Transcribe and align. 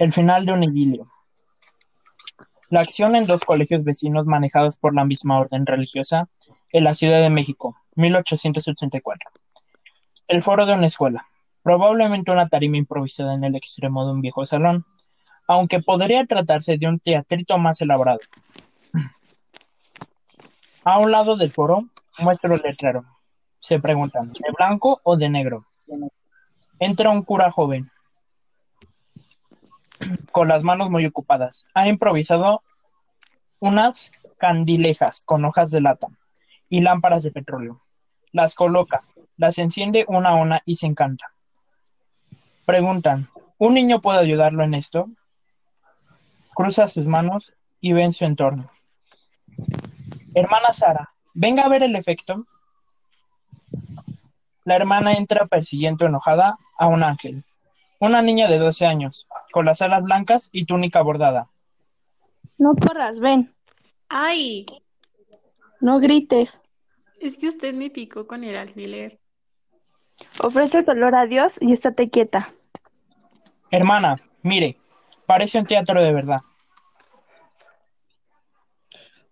El 0.00 0.14
final 0.14 0.46
de 0.46 0.52
un 0.52 0.62
idilio. 0.62 1.12
La 2.70 2.80
acción 2.80 3.16
en 3.16 3.26
dos 3.26 3.44
colegios 3.44 3.84
vecinos 3.84 4.26
manejados 4.26 4.78
por 4.78 4.94
la 4.94 5.04
misma 5.04 5.38
orden 5.38 5.66
religiosa 5.66 6.26
en 6.72 6.84
la 6.84 6.94
Ciudad 6.94 7.20
de 7.20 7.28
México, 7.28 7.76
1884. 7.96 9.30
El 10.26 10.42
foro 10.42 10.64
de 10.64 10.72
una 10.72 10.86
escuela. 10.86 11.26
Probablemente 11.62 12.32
una 12.32 12.48
tarima 12.48 12.78
improvisada 12.78 13.34
en 13.34 13.44
el 13.44 13.56
extremo 13.56 14.06
de 14.06 14.12
un 14.12 14.22
viejo 14.22 14.46
salón, 14.46 14.86
aunque 15.46 15.80
podría 15.80 16.24
tratarse 16.24 16.78
de 16.78 16.88
un 16.88 16.98
teatrito 16.98 17.58
más 17.58 17.82
elaborado. 17.82 18.20
A 20.82 20.98
un 20.98 21.10
lado 21.10 21.36
del 21.36 21.50
foro 21.50 21.90
muestra 22.20 22.54
el 22.54 22.62
letrero. 22.62 23.04
Se 23.58 23.78
preguntan, 23.78 24.32
¿de 24.32 24.50
blanco 24.56 24.98
o 25.04 25.18
de 25.18 25.28
negro? 25.28 25.66
Entra 26.78 27.10
un 27.10 27.22
cura 27.22 27.50
joven, 27.50 27.90
con 30.32 30.48
las 30.48 30.62
manos 30.62 30.90
muy 30.90 31.06
ocupadas. 31.06 31.66
Ha 31.74 31.88
improvisado 31.88 32.62
unas 33.58 34.12
candilejas 34.38 35.24
con 35.24 35.44
hojas 35.44 35.70
de 35.70 35.80
lata 35.80 36.08
y 36.68 36.80
lámparas 36.80 37.22
de 37.22 37.30
petróleo. 37.30 37.82
Las 38.32 38.54
coloca, 38.54 39.02
las 39.36 39.58
enciende 39.58 40.04
una 40.08 40.30
a 40.30 40.34
una 40.34 40.62
y 40.64 40.76
se 40.76 40.86
encanta. 40.86 41.32
Preguntan, 42.64 43.28
¿un 43.58 43.74
niño 43.74 44.00
puede 44.00 44.20
ayudarlo 44.20 44.62
en 44.64 44.74
esto? 44.74 45.08
Cruza 46.54 46.86
sus 46.86 47.06
manos 47.06 47.52
y 47.80 47.92
ve 47.92 48.04
en 48.04 48.12
su 48.12 48.24
entorno. 48.24 48.70
Hermana 50.34 50.72
Sara, 50.72 51.12
venga 51.34 51.64
a 51.64 51.68
ver 51.68 51.82
el 51.82 51.96
efecto. 51.96 52.46
La 54.64 54.76
hermana 54.76 55.14
entra 55.14 55.46
persiguiendo 55.46 56.06
enojada 56.06 56.56
a 56.78 56.86
un 56.86 57.02
ángel, 57.02 57.44
una 58.00 58.22
niña 58.22 58.48
de 58.48 58.58
12 58.58 58.86
años, 58.86 59.28
con 59.52 59.66
las 59.66 59.82
alas 59.82 60.02
blancas 60.02 60.48
y 60.52 60.64
túnica 60.64 61.02
bordada. 61.02 61.48
No 62.58 62.74
corras, 62.74 63.20
ven. 63.20 63.54
¡Ay! 64.08 64.66
No 65.80 66.00
grites. 66.00 66.60
Es 67.20 67.36
que 67.36 67.48
usted 67.48 67.74
me 67.74 67.90
picó 67.90 68.26
con 68.26 68.42
el 68.42 68.56
alfiler. 68.56 69.20
Ofrece 70.42 70.78
el 70.78 70.84
dolor 70.84 71.14
a 71.14 71.26
Dios 71.26 71.58
y 71.60 71.72
estate 71.72 72.10
quieta. 72.10 72.52
Hermana, 73.70 74.16
mire, 74.42 74.78
parece 75.26 75.58
un 75.58 75.66
teatro 75.66 76.02
de 76.02 76.12
verdad. 76.12 76.40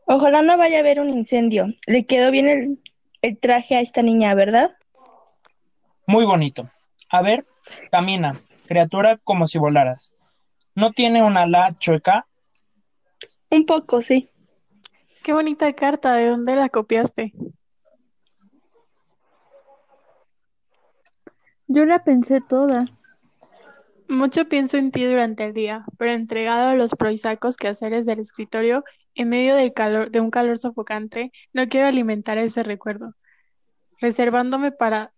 Ojalá 0.06 0.42
no 0.42 0.56
vaya 0.56 0.78
a 0.78 0.80
haber 0.80 1.00
un 1.00 1.10
incendio. 1.10 1.66
Le 1.86 2.06
quedó 2.06 2.30
bien 2.30 2.48
el, 2.48 2.82
el 3.22 3.38
traje 3.38 3.76
a 3.76 3.80
esta 3.80 4.02
niña, 4.02 4.34
¿verdad? 4.34 4.76
Muy 6.06 6.24
bonito. 6.24 6.70
A 7.10 7.20
ver, 7.20 7.46
camina, 7.90 8.40
criatura 8.68 9.16
como 9.24 9.48
si 9.48 9.58
volaras. 9.58 10.14
¿No 10.76 10.92
tiene 10.92 11.24
una 11.24 11.42
ala 11.42 11.72
chueca? 11.72 12.28
Un 13.50 13.66
poco, 13.66 14.02
sí. 14.02 14.30
Qué 15.24 15.32
bonita 15.32 15.72
carta, 15.72 16.14
¿de 16.14 16.28
dónde 16.28 16.54
la 16.54 16.68
copiaste? 16.68 17.32
Yo 21.66 21.84
la 21.84 22.04
pensé 22.04 22.40
toda. 22.40 22.84
Mucho 24.08 24.48
pienso 24.48 24.78
en 24.78 24.90
ti 24.90 25.04
durante 25.04 25.44
el 25.44 25.52
día, 25.52 25.84
pero 25.98 26.12
entregado 26.12 26.68
a 26.68 26.74
los 26.74 26.94
prosaicos 26.94 27.56
quehaceres 27.56 28.06
del 28.06 28.20
escritorio, 28.20 28.84
en 29.14 29.28
medio 29.28 29.54
del 29.54 29.74
calor, 29.74 30.10
de 30.10 30.20
un 30.20 30.30
calor 30.30 30.58
sofocante, 30.58 31.32
no 31.52 31.68
quiero 31.68 31.88
alimentar 31.88 32.38
ese 32.38 32.62
recuerdo, 32.62 33.14
reservándome 34.00 34.72
para 34.72 35.12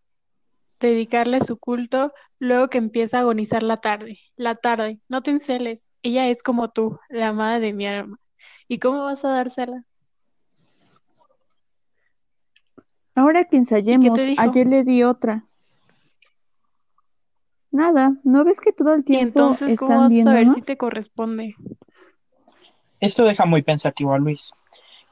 dedicarle 0.88 1.40
su 1.40 1.58
culto 1.58 2.12
luego 2.38 2.68
que 2.68 2.78
empieza 2.78 3.18
a 3.18 3.20
agonizar 3.20 3.62
la 3.62 3.78
tarde. 3.80 4.18
La 4.36 4.54
tarde, 4.54 5.00
no 5.08 5.22
te 5.22 5.30
enceles, 5.30 5.88
ella 6.02 6.28
es 6.28 6.42
como 6.42 6.70
tú, 6.70 6.98
la 7.08 7.28
amada 7.28 7.60
de 7.60 7.72
mi 7.72 7.86
alma. 7.86 8.18
¿Y 8.68 8.78
cómo 8.78 9.04
vas 9.04 9.24
a 9.24 9.30
dársela? 9.30 9.84
Ahora 13.14 13.44
que 13.44 13.56
ensayemos, 13.56 14.18
ayer 14.38 14.66
le 14.66 14.84
di 14.84 15.02
otra. 15.02 15.44
Nada, 17.70 18.14
¿no 18.24 18.44
ves 18.44 18.60
que 18.60 18.72
todo 18.72 18.94
el 18.94 19.00
Y 19.00 19.04
tiempo 19.04 19.40
entonces, 19.40 19.78
¿cómo 19.78 19.92
están 19.92 20.08
vas 20.08 20.12
a 20.12 20.24
saber 20.24 20.38
viéndonos? 20.38 20.54
si 20.54 20.62
te 20.62 20.76
corresponde? 20.76 21.54
Esto 22.98 23.24
deja 23.24 23.46
muy 23.46 23.62
pensativo 23.62 24.12
a 24.12 24.18
Luis, 24.18 24.54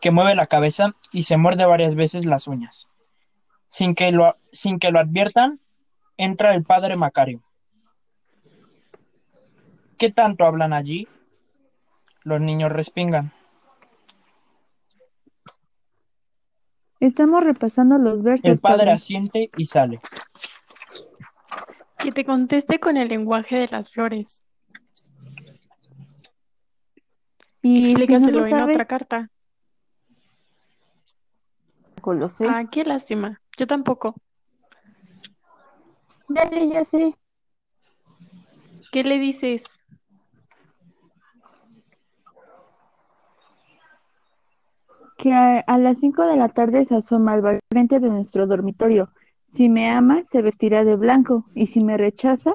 que 0.01 0.11
mueve 0.11 0.35
la 0.35 0.47
cabeza 0.47 0.95
y 1.13 1.25
se 1.25 1.37
muerde 1.37 1.65
varias 1.67 1.95
veces 1.95 2.27
las 2.27 2.47
uñas. 2.47 2.89
Sin 3.67 3.95
que 3.95 4.11
lo, 4.13 4.37
sin 4.53 4.79
que 4.79 4.91
lo 4.91 4.99
adviertan, 4.99 5.61
entra 6.19 6.55
el 6.55 6.65
padre 6.65 6.97
Macario. 6.97 7.41
¿Qué 9.97 10.11
tanto 10.11 10.45
hablan 10.45 10.75
allí? 10.75 11.09
Los 12.25 12.41
niños 12.41 12.71
respingan. 12.71 13.33
Estamos 17.01 17.43
repasando 17.43 17.97
los 17.97 18.23
versos. 18.23 18.45
El 18.45 18.59
padre 18.59 18.79
padre. 18.79 18.93
asiente 18.93 19.51
y 19.57 19.65
sale. 19.65 20.01
Que 21.97 22.13
te 22.13 22.25
conteste 22.25 22.79
con 22.79 22.97
el 22.97 23.09
lenguaje 23.09 23.57
de 23.57 23.69
las 23.69 23.91
flores. 23.91 24.45
Y 27.63 27.87
si 27.87 27.95
no 27.95 28.01
Explícaselo 28.01 28.41
lo 28.41 28.45
en 28.47 28.51
sabe, 28.51 28.73
otra 28.73 28.87
carta. 28.87 29.31
Ah, 32.49 32.65
qué 32.71 32.85
lástima. 32.85 33.41
Yo 33.57 33.67
tampoco. 33.67 34.15
Ya 36.29 36.49
sé, 36.51 36.69
ya 36.69 36.85
sé. 36.85 37.15
¿Qué 38.93 39.05
le 39.05 39.19
dices? 39.19 39.79
Que 45.17 45.33
a, 45.33 45.59
a 45.61 45.79
las 45.79 45.99
5 45.99 46.25
de 46.27 46.37
la 46.37 46.49
tarde 46.49 46.85
se 46.85 46.97
asoma 46.97 47.35
al 47.35 47.61
frente 47.71 47.99
de 48.01 48.09
nuestro 48.09 48.47
dormitorio. 48.47 49.11
Si 49.53 49.69
me 49.69 49.89
ama, 49.91 50.23
se 50.23 50.43
vestirá 50.43 50.85
de 50.85 50.97
blanco. 50.97 51.45
Y 51.55 51.67
si 51.67 51.81
me 51.83 51.97
rechaza, 51.97 52.55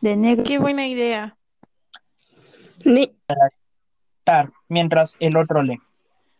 de 0.00 0.16
negro. 0.16 0.44
Qué 0.44 0.58
buena 0.58 0.86
idea. 0.86 1.36
Ni- 2.84 3.16
Tar, 4.24 4.50
mientras 4.68 5.16
el 5.20 5.36
otro 5.36 5.62
lee. 5.62 5.78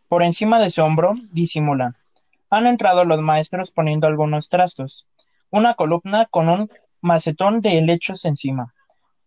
Por 0.07 0.23
encima 0.23 0.59
de 0.59 0.69
su 0.69 0.81
hombro 0.83 1.15
disimulan. 1.31 1.95
Han 2.49 2.65
entrado 2.65 3.03
los 3.03 3.19
maestros 3.21 3.71
poniendo 3.71 4.07
algunos 4.07 4.47
trastos. 4.47 5.07
Una 5.49 5.75
columna 5.75 6.25
con 6.25 6.49
un 6.49 6.69
macetón 7.01 7.61
de 7.61 7.77
helechos 7.77 8.25
encima. 8.25 8.73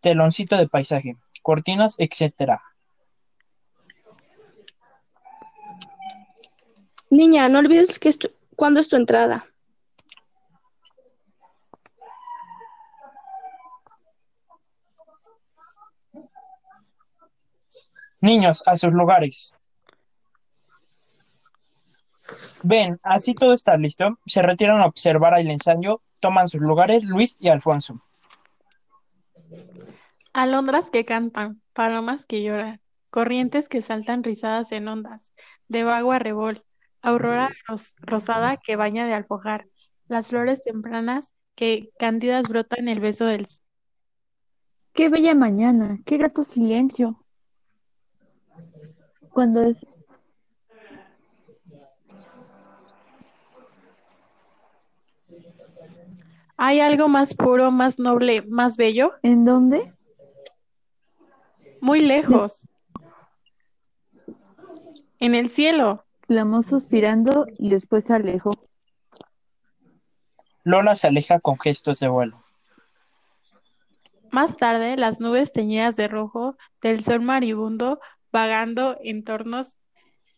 Teloncito 0.00 0.56
de 0.56 0.68
paisaje. 0.68 1.16
Cortinas, 1.42 1.94
etcétera. 1.98 2.62
Niña, 7.10 7.48
no 7.48 7.58
olvides 7.58 7.98
que 7.98 8.10
cuándo 8.54 8.80
es 8.80 8.88
tu 8.88 8.96
entrada. 8.96 9.46
Niños, 18.20 18.62
a 18.66 18.76
sus 18.76 18.92
lugares. 18.92 19.56
Ven, 22.62 23.00
así 23.02 23.34
todo 23.34 23.54
está 23.54 23.76
listo. 23.76 24.18
Se 24.26 24.42
retiran 24.42 24.80
a 24.80 24.86
observar 24.86 25.38
el 25.38 25.50
ensayo. 25.50 26.02
Toman 26.20 26.48
sus 26.48 26.60
lugares 26.60 27.02
Luis 27.04 27.36
y 27.40 27.48
Alfonso. 27.48 28.00
Alondras 30.32 30.90
que 30.90 31.04
cantan, 31.04 31.60
palomas 31.72 32.26
que 32.26 32.42
lloran, 32.42 32.80
corrientes 33.10 33.68
que 33.68 33.82
saltan 33.82 34.22
rizadas 34.22 34.70
en 34.72 34.86
ondas, 34.86 35.32
de 35.68 35.82
vago 35.82 36.12
arrebol, 36.12 36.64
aurora 37.02 37.50
ros- 37.66 37.94
rosada 38.00 38.56
que 38.56 38.76
baña 38.76 39.06
de 39.06 39.14
alfojar, 39.14 39.66
las 40.08 40.28
flores 40.28 40.62
tempranas 40.62 41.34
que 41.56 41.90
cándidas 41.98 42.48
brotan 42.48 42.88
el 42.88 43.00
beso 43.00 43.26
del 43.26 43.46
Qué 44.92 45.08
bella 45.08 45.34
mañana, 45.34 45.98
qué 46.04 46.18
grato 46.18 46.44
silencio. 46.44 47.16
Cuando 49.30 49.62
¿Hay 56.62 56.80
algo 56.80 57.08
más 57.08 57.32
puro, 57.32 57.70
más 57.70 57.98
noble, 57.98 58.42
más 58.42 58.76
bello? 58.76 59.14
¿En 59.22 59.46
dónde? 59.46 59.94
Muy 61.80 62.00
lejos. 62.00 62.68
En 65.20 65.34
el 65.34 65.48
cielo. 65.48 66.04
Clamó 66.26 66.62
suspirando 66.62 67.46
y 67.56 67.70
después 67.70 68.04
se 68.04 68.12
alejó. 68.12 68.50
Lola 70.62 70.96
se 70.96 71.06
aleja 71.06 71.40
con 71.40 71.58
gestos 71.58 71.98
de 71.98 72.08
vuelo. 72.08 72.44
Más 74.30 74.58
tarde, 74.58 74.98
las 74.98 75.18
nubes 75.18 75.52
teñidas 75.52 75.96
de 75.96 76.08
rojo 76.08 76.58
del 76.82 77.02
sol 77.02 77.22
maribundo 77.22 78.00
vagando 78.32 78.98
en 79.02 79.24
tornos, 79.24 79.78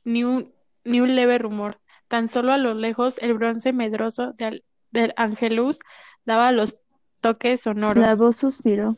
ni 0.04 0.22
un, 0.22 0.54
ni 0.84 1.00
un 1.00 1.16
leve 1.16 1.38
rumor. 1.38 1.80
Tan 2.06 2.28
solo 2.28 2.52
a 2.52 2.58
lo 2.58 2.74
lejos 2.74 3.18
el 3.18 3.34
bronce 3.34 3.72
medroso 3.72 4.34
del, 4.34 4.64
del 4.92 5.14
Angelus 5.16 5.80
daba 6.24 6.52
los 6.52 6.80
toques 7.20 7.60
sonoros. 7.60 8.04
La 8.06 8.14
voz 8.14 8.36
suspiró. 8.36 8.96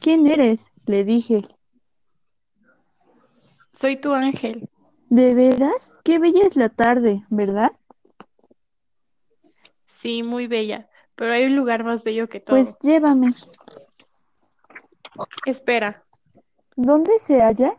¿Quién 0.00 0.26
eres? 0.26 0.70
le 0.86 1.04
dije. 1.04 1.42
Soy 3.72 3.96
tu 3.96 4.12
ángel. 4.12 4.68
¿De 5.08 5.34
veras? 5.34 5.94
Qué 6.04 6.18
bella 6.18 6.46
es 6.46 6.56
la 6.56 6.68
tarde, 6.68 7.24
¿verdad? 7.30 7.72
Sí, 9.86 10.22
muy 10.22 10.46
bella, 10.46 10.90
pero 11.14 11.32
hay 11.32 11.46
un 11.46 11.56
lugar 11.56 11.84
más 11.84 12.04
bello 12.04 12.28
que 12.28 12.40
todo. 12.40 12.56
Pues 12.56 12.76
llévame. 12.82 13.32
Espera, 15.46 16.04
¿Dónde 16.76 17.18
se 17.20 17.40
halla? 17.40 17.76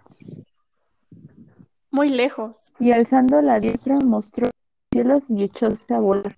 muy 1.91 2.09
lejos. 2.09 2.73
Y 2.79 2.91
alzando 2.91 3.41
la 3.41 3.59
diestra 3.59 3.97
mostró 3.99 4.49
cielos 4.95 5.25
y 5.29 5.43
echóse 5.43 5.93
a 5.93 5.99
volar. 5.99 6.37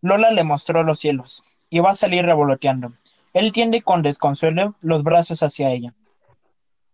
Lola 0.00 0.30
le 0.30 0.44
mostró 0.44 0.82
los 0.82 0.98
cielos 0.98 1.42
y 1.68 1.80
va 1.80 1.90
a 1.90 1.94
salir 1.94 2.24
revoloteando. 2.24 2.94
Él 3.34 3.52
tiende 3.52 3.82
con 3.82 4.00
desconsuelo 4.00 4.76
los 4.80 5.02
brazos 5.02 5.42
hacia 5.42 5.72
ella. 5.72 5.92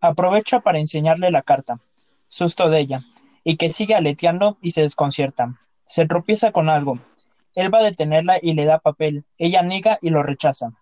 Aprovecha 0.00 0.58
para 0.58 0.80
enseñarle 0.80 1.30
la 1.30 1.42
carta, 1.42 1.78
susto 2.26 2.68
de 2.68 2.80
ella, 2.80 3.04
y 3.44 3.58
que 3.58 3.68
sigue 3.68 3.94
aleteando 3.94 4.58
y 4.60 4.72
se 4.72 4.82
desconcierta. 4.82 5.60
Se 5.86 6.06
tropieza 6.06 6.50
con 6.50 6.68
algo. 6.68 6.98
Él 7.54 7.72
va 7.72 7.78
a 7.78 7.84
detenerla 7.84 8.40
y 8.42 8.54
le 8.54 8.64
da 8.64 8.80
papel. 8.80 9.24
Ella 9.38 9.62
niega 9.62 10.00
y 10.02 10.10
lo 10.10 10.24
rechaza. 10.24 10.72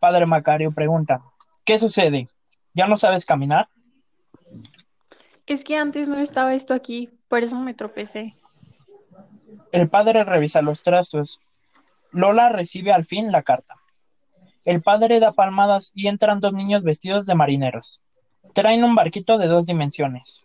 Padre 0.00 0.26
Macario 0.26 0.72
pregunta, 0.72 1.22
¿qué 1.64 1.78
sucede? 1.78 2.28
¿Ya 2.74 2.88
no 2.88 2.96
sabes 2.96 3.24
caminar? 3.24 3.68
Es 5.46 5.64
que 5.64 5.76
antes 5.76 6.08
no 6.08 6.18
estaba 6.18 6.54
esto 6.54 6.74
aquí, 6.74 7.10
por 7.28 7.42
eso 7.42 7.56
me 7.56 7.74
tropecé. 7.74 8.34
El 9.72 9.88
padre 9.88 10.24
revisa 10.24 10.62
los 10.62 10.82
trastos. 10.82 11.40
Lola 12.10 12.48
recibe 12.50 12.92
al 12.92 13.04
fin 13.04 13.32
la 13.32 13.42
carta. 13.42 13.76
El 14.64 14.82
padre 14.82 15.18
da 15.18 15.32
palmadas 15.32 15.90
y 15.94 16.06
entran 16.06 16.40
dos 16.40 16.52
niños 16.52 16.84
vestidos 16.84 17.26
de 17.26 17.34
marineros. 17.34 18.02
Traen 18.52 18.84
un 18.84 18.94
barquito 18.94 19.38
de 19.38 19.46
dos 19.46 19.66
dimensiones. 19.66 20.44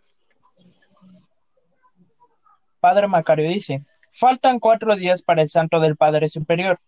Padre 2.79 3.07
Macario 3.07 3.49
dice, 3.49 3.85
faltan 4.09 4.59
cuatro 4.59 4.95
días 4.95 5.21
para 5.21 5.41
el 5.41 5.49
santo 5.49 5.79
del 5.79 5.97
Padre 5.97 6.29
Superior. 6.29 6.79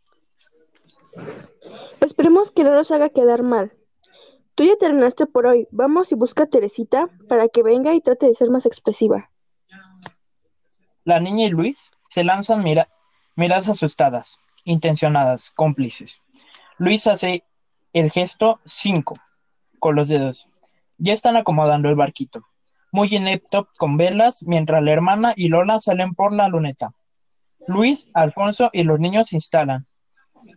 Esperemos 1.99 2.51
que 2.51 2.63
no 2.63 2.73
nos 2.73 2.91
haga 2.91 3.09
quedar 3.09 3.43
mal. 3.43 3.73
Tú 4.59 4.65
ya 4.65 4.75
terminaste 4.75 5.25
por 5.25 5.45
hoy. 5.45 5.69
Vamos 5.71 6.11
y 6.11 6.15
busca 6.15 6.43
a 6.43 6.45
Teresita 6.45 7.07
para 7.29 7.47
que 7.47 7.63
venga 7.63 7.93
y 7.93 8.01
trate 8.01 8.25
de 8.25 8.35
ser 8.35 8.49
más 8.49 8.65
expresiva. 8.65 9.31
La 11.05 11.21
niña 11.21 11.45
y 11.45 11.49
Luis 11.49 11.91
se 12.09 12.25
lanzan 12.25 12.61
mira- 12.61 12.89
miradas 13.37 13.69
asustadas, 13.69 14.41
intencionadas, 14.65 15.51
cómplices. 15.51 16.21
Luis 16.77 17.07
hace 17.07 17.45
el 17.93 18.11
gesto 18.11 18.59
5 18.65 19.15
con 19.79 19.95
los 19.95 20.09
dedos. 20.09 20.49
Ya 20.97 21.13
están 21.13 21.37
acomodando 21.37 21.87
el 21.87 21.95
barquito, 21.95 22.41
muy 22.91 23.15
inepto 23.15 23.69
con 23.77 23.95
velas, 23.95 24.43
mientras 24.45 24.83
la 24.83 24.91
hermana 24.91 25.33
y 25.37 25.47
Lola 25.47 25.79
salen 25.79 26.15
por 26.15 26.33
la 26.33 26.49
luneta. 26.49 26.91
Luis, 27.65 28.09
Alfonso 28.13 28.69
y 28.73 28.83
los 28.83 28.99
niños 28.99 29.29
se 29.29 29.37
instalan. 29.37 29.87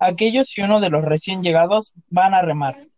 Aquellos 0.00 0.58
y 0.58 0.62
uno 0.62 0.80
de 0.80 0.90
los 0.90 1.04
recién 1.04 1.40
llegados 1.40 1.94
van 2.08 2.34
a 2.34 2.42
remar. 2.42 2.88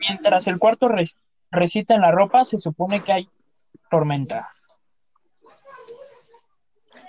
Mientras 0.00 0.46
el 0.48 0.58
cuarto 0.58 0.88
re- 0.88 1.10
recita 1.50 1.94
en 1.94 2.00
la 2.00 2.10
ropa, 2.10 2.44
se 2.44 2.58
supone 2.58 3.04
que 3.04 3.12
hay 3.12 3.28
tormenta. 3.90 4.52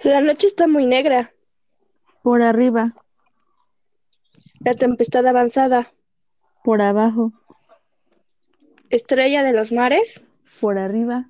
La 0.04 0.22
noche 0.22 0.48
está 0.48 0.68
muy 0.68 0.86
negra. 0.86 1.32
Por 2.24 2.42
arriba, 2.42 2.94
La 4.60 4.76
tempestad 4.76 5.26
avanzada. 5.26 5.92
por 6.64 6.82
abajo, 6.82 7.32
Estrella 8.90 9.42
de 9.44 9.54
los 9.54 9.72
mares. 9.72 10.22
por 10.60 10.78
arriba, 10.78 11.26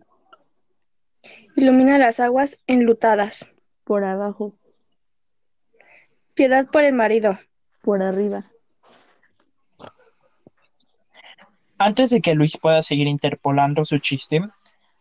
Ilumina 1.55 1.97
las 1.97 2.19
aguas 2.19 2.57
enlutadas. 2.67 3.47
por 3.85 4.03
abajo, 4.03 4.53
Piedad 6.33 6.67
por 6.69 6.83
el 6.83 6.93
marido. 6.93 7.39
por 7.81 8.01
arriba. 8.01 8.50
Antes 11.83 12.11
de 12.11 12.21
que 12.21 12.35
Luis 12.35 12.59
pueda 12.59 12.83
seguir 12.83 13.07
interpolando 13.07 13.83
su 13.85 13.97
chiste, 13.97 14.39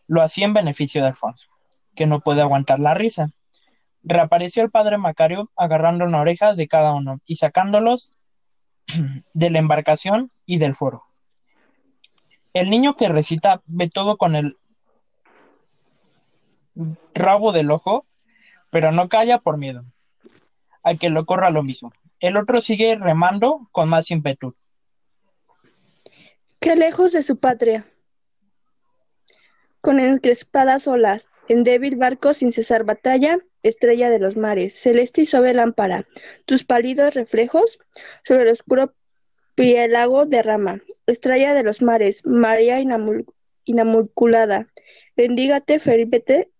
lo 0.06 0.22
hacía 0.22 0.46
en 0.46 0.54
beneficio 0.54 1.02
de 1.02 1.08
Alfonso, 1.08 1.46
que 1.94 2.06
no 2.06 2.20
puede 2.20 2.40
aguantar 2.40 2.80
la 2.80 2.94
risa. 2.94 3.28
Reapareció 4.02 4.62
el 4.62 4.70
padre 4.70 4.96
Macario 4.96 5.50
agarrando 5.56 6.06
una 6.06 6.22
oreja 6.22 6.54
de 6.54 6.68
cada 6.68 6.94
uno 6.94 7.20
y 7.26 7.34
sacándolos 7.34 8.12
de 9.34 9.50
la 9.50 9.58
embarcación 9.58 10.30
y 10.46 10.56
del 10.56 10.74
foro. 10.74 11.04
El 12.54 12.70
niño 12.70 12.96
que 12.96 13.10
recita 13.10 13.60
ve 13.66 13.90
todo 13.90 14.16
con 14.16 14.34
el 14.34 14.56
rabo 17.12 17.52
del 17.52 17.72
ojo, 17.72 18.06
pero 18.70 18.90
no 18.90 19.10
calla 19.10 19.36
por 19.36 19.58
miedo 19.58 19.84
a 20.82 20.94
que 20.94 21.10
le 21.10 21.20
ocurra 21.20 21.50
lo 21.50 21.62
mismo. 21.62 21.92
El 22.20 22.38
otro 22.38 22.62
sigue 22.62 22.96
remando 22.98 23.68
con 23.70 23.90
más 23.90 24.10
ímpetu. 24.10 24.56
Qué 26.60 26.76
lejos 26.76 27.12
de 27.12 27.22
su 27.22 27.38
patria. 27.38 27.86
Con 29.80 29.98
encrespadas 29.98 30.86
olas, 30.86 31.30
en 31.48 31.64
débil 31.64 31.96
barco 31.96 32.34
sin 32.34 32.52
cesar 32.52 32.84
batalla, 32.84 33.38
estrella 33.62 34.10
de 34.10 34.18
los 34.18 34.36
mares, 34.36 34.74
celeste 34.78 35.22
y 35.22 35.26
suave 35.26 35.54
lámpara, 35.54 36.06
tus 36.44 36.64
pálidos 36.64 37.14
reflejos 37.14 37.78
sobre 38.24 38.42
el 38.42 38.50
oscuro 38.50 38.94
piélago 39.54 40.26
derrama, 40.26 40.80
estrella 41.06 41.54
de 41.54 41.62
los 41.62 41.80
mares, 41.80 42.26
María 42.26 42.78
inamul- 42.78 43.26
inmaculada, 43.64 44.68
bendígate, 45.16 45.78
fervete 45.78 46.50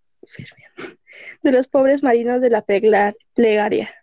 de 1.43 1.53
los 1.53 1.69
pobres 1.69 2.03
marinos 2.03 2.41
de 2.41 2.51
la 2.51 2.65
plegaria. 2.65 3.95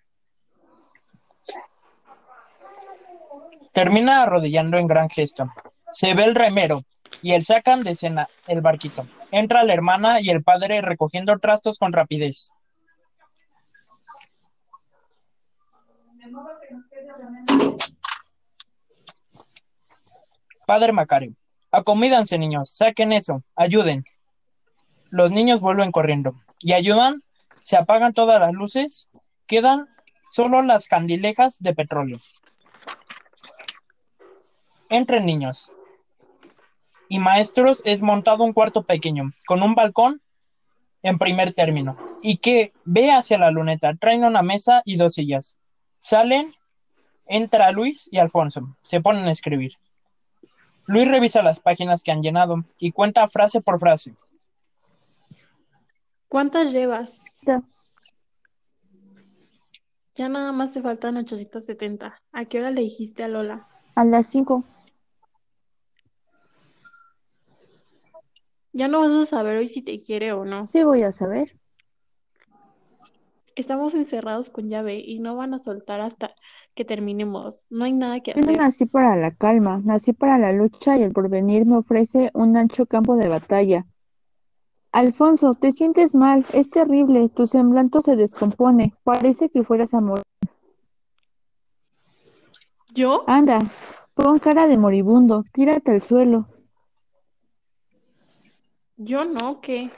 Termina 3.74 4.24
arrodillando 4.24 4.78
en 4.78 4.88
gran 4.88 5.10
gesto. 5.10 5.52
Se 5.98 6.14
ve 6.14 6.26
el 6.26 6.36
remero 6.36 6.84
y 7.24 7.34
el 7.34 7.44
sacan 7.44 7.82
de 7.82 7.90
escena 7.90 8.28
el 8.46 8.62
barquito. 8.62 9.08
Entra 9.32 9.64
la 9.64 9.74
hermana 9.74 10.22
y 10.22 10.30
el 10.30 10.44
padre 10.44 10.80
recogiendo 10.84 11.36
trastos 11.40 11.80
con 11.80 11.92
rapidez. 11.92 12.52
Padre 20.68 20.92
Macario, 20.92 21.34
acomídanse 21.72 22.38
niños, 22.38 22.70
saquen 22.70 23.12
eso, 23.12 23.42
ayuden. 23.56 24.06
Los 25.10 25.32
niños 25.32 25.62
vuelven 25.62 25.92
corriendo 25.92 26.36
y 26.60 26.74
ayudan, 26.74 27.24
se 27.60 27.76
apagan 27.76 28.14
todas 28.14 28.40
las 28.40 28.54
luces, 28.54 29.10
quedan 29.48 29.88
solo 30.30 30.62
las 30.62 30.88
candilejas 30.88 31.58
de 31.58 31.74
petróleo. 31.74 32.20
Entren 34.90 35.26
niños. 35.26 35.72
Y 37.10 37.20
maestros 37.20 37.82
es 37.86 38.02
montado 38.02 38.44
un 38.44 38.54
cuarto 38.54 38.84
pequeño, 38.84 39.32
con 39.48 39.64
un 39.64 39.76
balcón 39.76 40.22
en 41.04 41.18
primer 41.18 41.54
término, 41.54 41.96
y 42.22 42.38
que 42.38 42.74
ve 42.84 43.12
hacia 43.12 43.38
la 43.38 43.52
luneta. 43.52 43.96
Traen 43.96 44.24
una 44.24 44.42
mesa 44.42 44.82
y 44.84 44.98
dos 44.98 45.14
sillas. 45.14 45.58
Salen, 46.00 46.50
entra 47.26 47.72
Luis 47.72 48.10
y 48.12 48.18
Alfonso. 48.18 48.76
Se 48.82 49.02
ponen 49.02 49.26
a 49.26 49.32
escribir. 49.32 49.74
Luis 50.86 51.08
revisa 51.08 51.42
las 51.42 51.60
páginas 51.60 52.02
que 52.02 52.12
han 52.12 52.22
llenado 52.22 52.64
y 52.80 52.92
cuenta 52.92 53.28
frase 53.28 53.62
por 53.62 53.80
frase. 53.80 54.16
¿Cuántas 56.28 56.72
llevas? 56.72 57.22
Ya. 57.42 57.62
Ya 60.16 60.30
nada 60.30 60.52
más 60.52 60.74
te 60.74 60.82
faltan 60.82 61.18
870. 61.18 62.18
¿A 62.32 62.46
qué 62.46 62.60
hora 62.60 62.72
le 62.72 62.82
dijiste 62.82 63.24
a 63.24 63.28
Lola? 63.28 63.68
A 63.96 64.04
las 64.04 64.28
cinco. 64.28 64.64
Ya 68.78 68.88
no 68.88 69.00
vas 69.00 69.12
a 69.12 69.26
saber 69.26 69.58
hoy 69.58 69.68
si 69.68 69.82
te 69.82 70.04
quiere 70.04 70.34
o 70.34 70.46
no. 70.46 70.68
Sí 70.68 70.84
voy 70.84 71.02
a 71.02 71.12
saber. 71.12 71.58
Estamos 73.56 73.96
encerrados 73.96 74.52
con 74.52 74.70
llave 74.70 75.00
y 75.04 75.18
no 75.18 75.36
van 75.36 75.56
a 75.56 75.60
soltar 75.60 76.00
hasta 76.00 76.36
que 76.76 76.86
terminemos. 76.86 77.64
No 77.72 77.86
hay 77.86 77.94
nada 77.94 78.20
que 78.20 78.34
Yo 78.34 78.42
no 78.42 78.52
hacer. 78.52 78.58
nací 78.58 78.86
para 78.86 79.16
la 79.16 79.34
calma, 79.34 79.82
nací 79.84 80.14
para 80.14 80.38
la 80.38 80.52
lucha 80.52 80.96
y 80.96 81.02
el 81.02 81.12
porvenir 81.12 81.66
me 81.66 81.78
ofrece 81.78 82.30
un 82.36 82.56
ancho 82.56 82.86
campo 82.86 83.16
de 83.16 83.28
batalla. 83.28 83.88
Alfonso, 84.92 85.56
te 85.56 85.72
sientes 85.72 86.14
mal, 86.14 86.46
es 86.54 86.70
terrible, 86.70 87.30
tu 87.30 87.48
semblante 87.48 88.02
se 88.02 88.16
descompone, 88.16 88.94
parece 89.04 89.50
que 89.50 89.64
fueras 89.64 89.96
a 89.96 90.02
morir. 90.02 90.24
¿Yo? 92.94 93.24
Anda, 93.26 93.60
pon 94.14 94.38
cara 94.38 94.68
de 94.68 94.78
moribundo, 94.78 95.44
tírate 95.52 95.90
al 95.90 96.02
suelo. 96.04 96.48
Yo 98.98 99.26
no, 99.26 99.62
¿qué? 99.62 99.92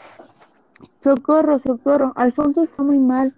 Socorro, 1.01 1.57
socorro, 1.59 2.11
Alfonso 2.15 2.63
está 2.63 2.83
muy 2.83 2.99
mal. 2.99 3.33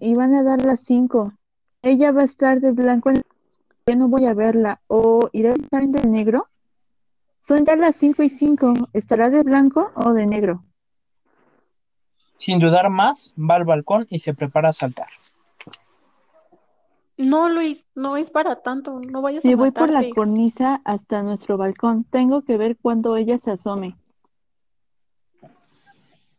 y 0.00 0.14
van 0.14 0.34
a 0.34 0.42
dar 0.42 0.64
las 0.64 0.80
cinco. 0.80 1.32
Ella 1.82 2.12
va 2.12 2.22
a 2.22 2.26
estar 2.26 2.60
de 2.60 2.72
blanco 2.72 3.10
en 3.10 3.22
yo 3.86 3.96
no 3.96 4.08
voy 4.08 4.26
a 4.26 4.34
verla. 4.34 4.80
¿O 4.86 5.28
irá 5.32 5.50
a 5.50 5.54
estar 5.54 5.86
de 5.86 6.08
negro? 6.08 6.48
Son 7.40 7.64
ya 7.64 7.74
las 7.76 7.96
cinco 7.96 8.22
y 8.22 8.28
cinco. 8.28 8.72
¿Estará 8.92 9.30
de 9.30 9.42
blanco 9.42 9.90
o 9.94 10.12
de 10.12 10.26
negro? 10.26 10.64
Sin 12.38 12.58
dudar 12.58 12.90
más, 12.90 13.34
va 13.38 13.56
al 13.56 13.64
balcón 13.64 14.06
y 14.08 14.20
se 14.20 14.34
prepara 14.34 14.68
a 14.70 14.72
saltar. 14.72 15.08
No, 17.18 17.48
Luis, 17.48 17.86
no 17.94 18.16
es 18.16 18.30
para 18.30 18.62
tanto. 18.62 19.00
No 19.00 19.22
vayas 19.22 19.44
a 19.44 19.48
Me 19.48 19.54
voy 19.54 19.70
por 19.70 19.90
la 19.90 20.08
cornisa 20.14 20.80
hasta 20.84 21.22
nuestro 21.22 21.56
balcón. 21.56 22.04
Tengo 22.04 22.42
que 22.42 22.56
ver 22.56 22.76
cuando 22.76 23.16
ella 23.16 23.38
se 23.38 23.50
asome. 23.52 23.96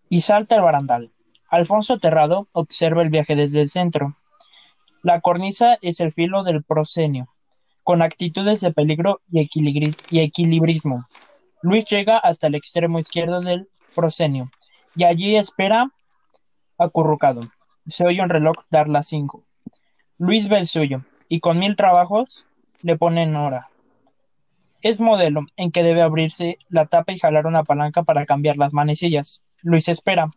y 0.10 0.22
salta 0.22 0.56
al 0.56 0.62
barandal. 0.62 1.12
Alfonso 1.50 1.96
aterrado 1.96 2.48
observa 2.52 3.02
el 3.02 3.10
viaje 3.10 3.36
desde 3.36 3.62
el 3.62 3.70
centro. 3.70 4.16
La 5.02 5.22
cornisa 5.22 5.78
es 5.82 6.00
el 6.02 6.12
filo 6.14 6.44
del 6.44 6.64
proscenio, 6.64 7.30
con 7.84 8.02
actitudes 8.04 8.62
de 8.62 8.72
peligro 8.72 9.22
y, 9.32 9.40
equilibri- 9.42 9.98
y 10.12 10.20
equilibrismo. 10.20 11.08
Luis 11.64 11.86
llega 11.86 12.18
hasta 12.18 12.46
el 12.48 12.56
extremo 12.56 13.00
izquierdo 13.00 13.42
del 13.42 13.70
proscenio 13.96 14.52
y 14.96 15.04
allí 15.06 15.36
espera 15.36 15.92
acurrucado. 16.78 17.42
Se 17.88 18.06
oye 18.06 18.22
un 18.22 18.30
reloj 18.30 18.56
dar 18.70 18.88
las 18.90 19.08
cinco. 19.08 19.44
Luis 20.26 20.48
ve 20.48 20.58
el 20.58 20.68
suyo 20.68 21.02
y 21.28 21.42
con 21.42 21.60
mil 21.60 21.76
trabajos 21.76 22.46
le 22.82 22.98
ponen 22.98 23.36
hora. 23.36 23.68
Es 24.82 25.02
modelo 25.02 25.42
en 25.58 25.70
que 25.70 25.84
debe 25.84 26.02
abrirse 26.02 26.58
la 26.70 26.86
tapa 26.86 27.12
y 27.12 27.20
jalar 27.20 27.46
una 27.46 27.66
palanca 27.66 28.04
para 28.04 28.26
cambiar 28.26 28.56
las 28.56 28.72
manecillas. 28.72 29.44
Luis 29.64 29.90
espera. 29.90 30.32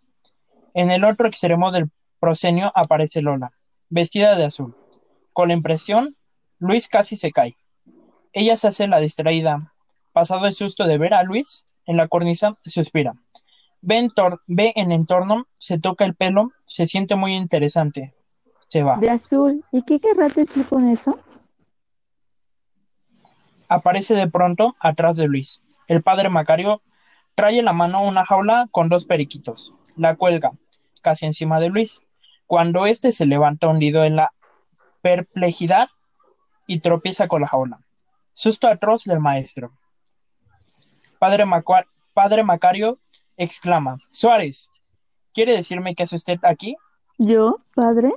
En 0.74 0.90
el 0.90 1.04
otro 1.04 1.28
extremo 1.28 1.70
del 1.70 1.88
proscenio 2.18 2.72
aparece 2.74 3.22
Lola, 3.22 3.52
vestida 3.88 4.34
de 4.34 4.46
azul. 4.46 4.76
Con 5.32 5.48
la 5.48 5.54
impresión, 5.54 6.16
Luis 6.58 6.88
casi 6.88 7.16
se 7.16 7.30
cae. 7.30 7.56
Ella 8.32 8.56
se 8.56 8.66
hace 8.66 8.88
la 8.88 8.98
distraída. 8.98 9.72
Pasado 10.12 10.46
el 10.46 10.52
susto 10.52 10.88
de 10.88 10.98
ver 10.98 11.14
a 11.14 11.22
Luis 11.22 11.64
en 11.84 11.96
la 11.96 12.08
cornisa, 12.08 12.56
suspira. 12.60 13.14
Ve 13.82 13.98
en, 13.98 14.10
ve 14.48 14.72
en 14.74 14.90
entorno, 14.90 15.46
se 15.54 15.78
toca 15.78 16.04
el 16.04 16.16
pelo, 16.16 16.50
se 16.66 16.86
siente 16.86 17.14
muy 17.14 17.36
interesante. 17.36 18.15
Se 18.76 18.82
va. 18.82 18.98
De 18.98 19.08
azul. 19.08 19.64
¿Y 19.72 19.80
qué 19.84 19.98
querrá 19.98 20.28
decir 20.28 20.66
con 20.66 20.90
eso? 20.90 21.18
Aparece 23.70 24.14
de 24.14 24.28
pronto 24.28 24.76
atrás 24.80 25.16
de 25.16 25.28
Luis. 25.28 25.62
El 25.86 26.02
padre 26.02 26.28
Macario 26.28 26.82
trae 27.34 27.58
en 27.58 27.64
la 27.64 27.72
mano 27.72 28.06
una 28.06 28.26
jaula 28.26 28.68
con 28.70 28.90
dos 28.90 29.06
periquitos. 29.06 29.74
La 29.96 30.16
cuelga 30.16 30.52
casi 31.00 31.24
encima 31.24 31.58
de 31.58 31.70
Luis. 31.70 32.02
Cuando 32.46 32.84
éste 32.84 33.12
se 33.12 33.24
levanta 33.24 33.66
hundido 33.66 34.04
en 34.04 34.16
la 34.16 34.34
perplejidad 35.00 35.88
y 36.66 36.80
tropieza 36.80 37.28
con 37.28 37.40
la 37.40 37.48
jaula. 37.48 37.80
Susto 38.34 38.68
atroz 38.68 39.04
del 39.04 39.20
maestro. 39.20 39.72
Padre, 41.18 41.46
padre 42.12 42.44
Macario 42.44 42.98
exclama: 43.38 43.96
Suárez, 44.10 44.70
¿quiere 45.32 45.52
decirme 45.52 45.94
qué 45.94 46.02
hace 46.02 46.16
usted 46.16 46.38
aquí? 46.42 46.76
¿Yo, 47.16 47.60
padre? 47.74 48.12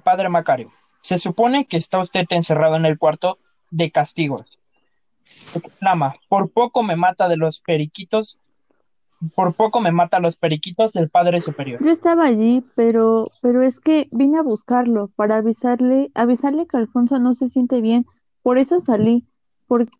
Padre 0.00 0.28
Macario, 0.28 0.72
se 1.00 1.18
supone 1.18 1.66
que 1.66 1.76
está 1.76 1.98
usted 1.98 2.26
encerrado 2.30 2.76
en 2.76 2.86
el 2.86 2.98
cuarto 2.98 3.38
de 3.70 3.90
castigos. 3.90 4.58
Exclama, 5.54 6.16
por 6.28 6.50
poco 6.50 6.82
me 6.82 6.96
mata 6.96 7.28
de 7.28 7.36
los 7.36 7.60
periquitos, 7.60 8.38
por 9.34 9.54
poco 9.54 9.80
me 9.80 9.92
mata 9.92 10.20
los 10.20 10.36
periquitos 10.36 10.92
del 10.92 11.10
Padre 11.10 11.40
Superior. 11.40 11.82
Yo 11.84 11.90
estaba 11.90 12.24
allí, 12.24 12.64
pero, 12.74 13.30
pero 13.42 13.62
es 13.62 13.80
que 13.80 14.08
vine 14.10 14.38
a 14.38 14.42
buscarlo 14.42 15.08
para 15.16 15.36
avisarle, 15.36 16.10
avisarle 16.14 16.66
que 16.66 16.76
Alfonso 16.76 17.18
no 17.18 17.34
se 17.34 17.48
siente 17.48 17.80
bien. 17.80 18.06
Por 18.42 18.58
eso 18.58 18.80
salí, 18.80 19.26
porque 19.66 19.92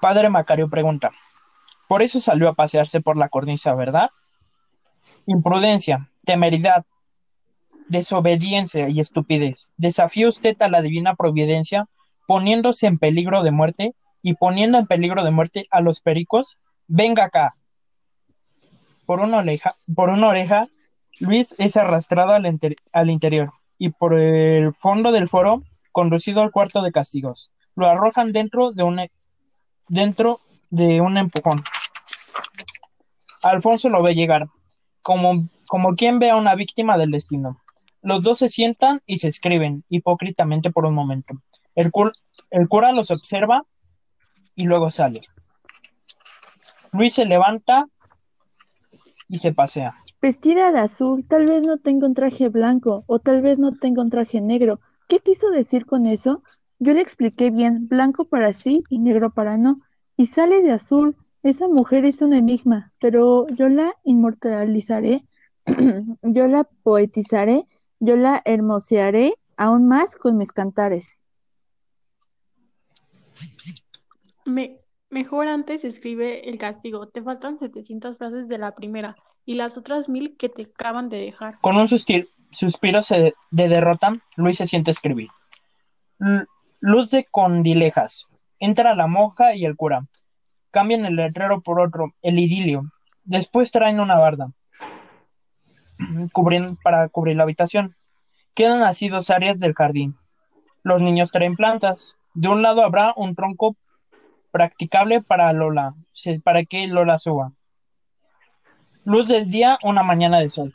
Padre 0.00 0.28
Macario 0.28 0.68
pregunta, 0.68 1.10
por 1.88 2.02
eso 2.02 2.20
salió 2.20 2.48
a 2.48 2.54
pasearse 2.54 3.00
por 3.00 3.16
la 3.16 3.28
cornisa, 3.28 3.74
¿verdad? 3.74 4.10
Imprudencia, 5.26 6.10
temeridad, 6.24 6.84
desobediencia 7.88 8.88
y 8.88 9.00
estupidez. 9.00 9.72
Desafía 9.76 10.28
usted 10.28 10.60
a 10.62 10.68
la 10.68 10.82
divina 10.82 11.14
providencia 11.14 11.88
poniéndose 12.26 12.86
en 12.86 12.98
peligro 12.98 13.42
de 13.42 13.50
muerte 13.50 13.94
y 14.22 14.34
poniendo 14.34 14.78
en 14.78 14.86
peligro 14.86 15.24
de 15.24 15.30
muerte 15.30 15.64
a 15.70 15.80
los 15.80 16.00
pericos. 16.00 16.56
Venga 16.86 17.24
acá. 17.24 17.54
Por 19.06 19.20
una 19.20 19.38
oreja, 19.38 19.76
por 19.94 20.10
una 20.10 20.28
oreja 20.28 20.68
Luis 21.20 21.54
es 21.58 21.76
arrastrado 21.76 22.32
al, 22.32 22.60
al 22.92 23.10
interior 23.10 23.52
y 23.78 23.90
por 23.90 24.18
el 24.18 24.74
fondo 24.74 25.12
del 25.12 25.28
foro 25.28 25.62
conducido 25.92 26.42
al 26.42 26.52
cuarto 26.52 26.82
de 26.82 26.92
castigos. 26.92 27.50
Lo 27.74 27.86
arrojan 27.86 28.32
dentro 28.32 28.72
de 28.72 28.82
un, 28.82 29.00
dentro 29.88 30.40
de 30.70 31.00
un 31.00 31.16
empujón. 31.16 31.64
Alfonso 33.42 33.88
lo 33.88 34.02
ve 34.02 34.14
llegar, 34.14 34.48
como, 35.08 35.48
como 35.66 35.94
quien 35.94 36.18
ve 36.18 36.28
a 36.28 36.36
una 36.36 36.54
víctima 36.54 36.98
del 36.98 37.10
destino. 37.10 37.62
Los 38.02 38.22
dos 38.22 38.36
se 38.36 38.50
sientan 38.50 39.00
y 39.06 39.20
se 39.20 39.28
escriben 39.28 39.82
hipócritamente 39.88 40.70
por 40.70 40.84
un 40.84 40.92
momento. 40.92 41.32
El, 41.74 41.90
cur- 41.90 42.12
el 42.50 42.68
cura 42.68 42.92
los 42.92 43.10
observa 43.10 43.64
y 44.54 44.64
luego 44.64 44.90
sale. 44.90 45.22
Luis 46.92 47.14
se 47.14 47.24
levanta 47.24 47.86
y 49.30 49.38
se 49.38 49.54
pasea. 49.54 49.94
vestida 50.20 50.72
de 50.72 50.80
azul, 50.80 51.24
tal 51.26 51.46
vez 51.46 51.62
no 51.62 51.78
tenga 51.78 52.06
un 52.06 52.12
traje 52.12 52.50
blanco, 52.50 53.04
o 53.06 53.18
tal 53.18 53.40
vez 53.40 53.58
no 53.58 53.72
tenga 53.72 54.02
un 54.02 54.10
traje 54.10 54.42
negro. 54.42 54.78
¿Qué 55.08 55.20
quiso 55.20 55.48
decir 55.50 55.86
con 55.86 56.04
eso? 56.04 56.42
Yo 56.80 56.92
le 56.92 57.00
expliqué 57.00 57.48
bien, 57.48 57.88
blanco 57.88 58.26
para 58.26 58.52
sí 58.52 58.82
y 58.90 58.98
negro 58.98 59.30
para 59.30 59.56
no. 59.56 59.80
Y 60.18 60.26
sale 60.26 60.60
de 60.60 60.72
azul. 60.72 61.16
Esa 61.48 61.66
mujer 61.66 62.04
es 62.04 62.20
un 62.20 62.34
enigma, 62.34 62.92
pero 63.00 63.46
yo 63.48 63.70
la 63.70 63.94
inmortalizaré, 64.04 65.24
yo 66.22 66.46
la 66.46 66.64
poetizaré, 66.82 67.64
yo 68.00 68.18
la 68.18 68.42
hermosearé 68.44 69.32
aún 69.56 69.88
más 69.88 70.14
con 70.14 70.36
mis 70.36 70.52
cantares. 70.52 71.18
Me, 74.44 74.82
mejor 75.08 75.48
antes 75.48 75.84
escribe 75.84 76.50
el 76.50 76.58
castigo. 76.58 77.08
Te 77.08 77.22
faltan 77.22 77.58
700 77.58 78.18
frases 78.18 78.46
de 78.48 78.58
la 78.58 78.74
primera 78.74 79.16
y 79.46 79.54
las 79.54 79.78
otras 79.78 80.10
mil 80.10 80.36
que 80.36 80.50
te 80.50 80.64
acaban 80.64 81.08
de 81.08 81.16
dejar. 81.16 81.58
Con 81.62 81.76
un 81.78 81.88
suspiro 81.88 83.00
se- 83.00 83.32
de 83.50 83.68
derrota, 83.68 84.20
Luis 84.36 84.58
se 84.58 84.66
siente 84.66 84.90
a 84.90 84.92
escribir. 84.92 85.30
L- 86.20 86.44
luz 86.80 87.10
de 87.10 87.24
condilejas. 87.24 88.26
Entra 88.58 88.94
la 88.94 89.06
monja 89.06 89.54
y 89.54 89.64
el 89.64 89.76
cura. 89.76 90.06
Cambian 90.70 91.04
el 91.06 91.16
letrero 91.16 91.60
por 91.60 91.80
otro, 91.80 92.14
el 92.22 92.38
idilio. 92.38 92.82
Después 93.24 93.70
traen 93.72 94.00
una 94.00 94.16
barda 94.16 94.50
cubren- 96.32 96.78
para 96.82 97.08
cubrir 97.08 97.36
la 97.36 97.42
habitación. 97.42 97.96
Quedan 98.54 98.82
así 98.82 99.08
dos 99.08 99.30
áreas 99.30 99.58
del 99.58 99.74
jardín. 99.74 100.16
Los 100.82 101.02
niños 101.02 101.30
traen 101.30 101.56
plantas. 101.56 102.16
De 102.34 102.48
un 102.48 102.62
lado 102.62 102.82
habrá 102.82 103.12
un 103.16 103.34
tronco 103.34 103.76
practicable 104.50 105.22
para 105.22 105.52
Lola, 105.52 105.94
para 106.42 106.64
que 106.64 106.86
Lola 106.86 107.18
suba. 107.18 107.52
Luz 109.04 109.28
del 109.28 109.50
día, 109.50 109.78
una 109.82 110.02
mañana 110.02 110.38
de 110.40 110.50
sol. 110.50 110.74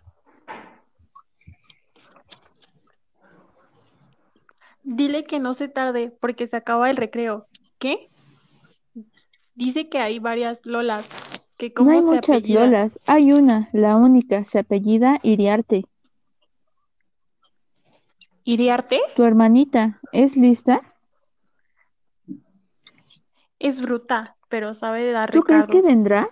Dile 4.84 5.24
que 5.24 5.40
no 5.40 5.54
se 5.54 5.70
tarde 5.70 6.14
porque 6.20 6.48
se 6.48 6.58
acaba 6.58 6.90
el 6.90 6.98
recreo. 6.98 7.48
¿Qué? 7.80 8.10
Dice 9.56 9.90
que 9.90 10.00
hay 10.00 10.20
varias 10.20 10.66
Lolas. 10.66 11.08
Que 11.58 11.68
No 11.68 11.74
cómo 11.76 11.92
hay 11.92 12.02
se 12.02 12.06
muchas 12.06 12.38
apellida. 12.38 12.66
Lolas, 12.66 13.00
hay 13.06 13.32
una, 13.32 13.70
la 13.74 13.96
única, 13.96 14.44
se 14.44 14.60
apellida 14.60 15.20
Iriarte. 15.22 15.86
¿Iriarte? 18.44 19.00
Tu 19.16 19.24
hermanita, 19.24 20.00
¿es 20.12 20.36
lista? 20.36 20.82
Es 23.60 23.82
bruta, 23.82 24.36
pero 24.50 24.74
sabe 24.74 25.10
dar 25.12 25.32
¿Tú 25.32 25.42
crees 25.42 25.68
que 25.68 25.82
vendrá? 25.82 26.30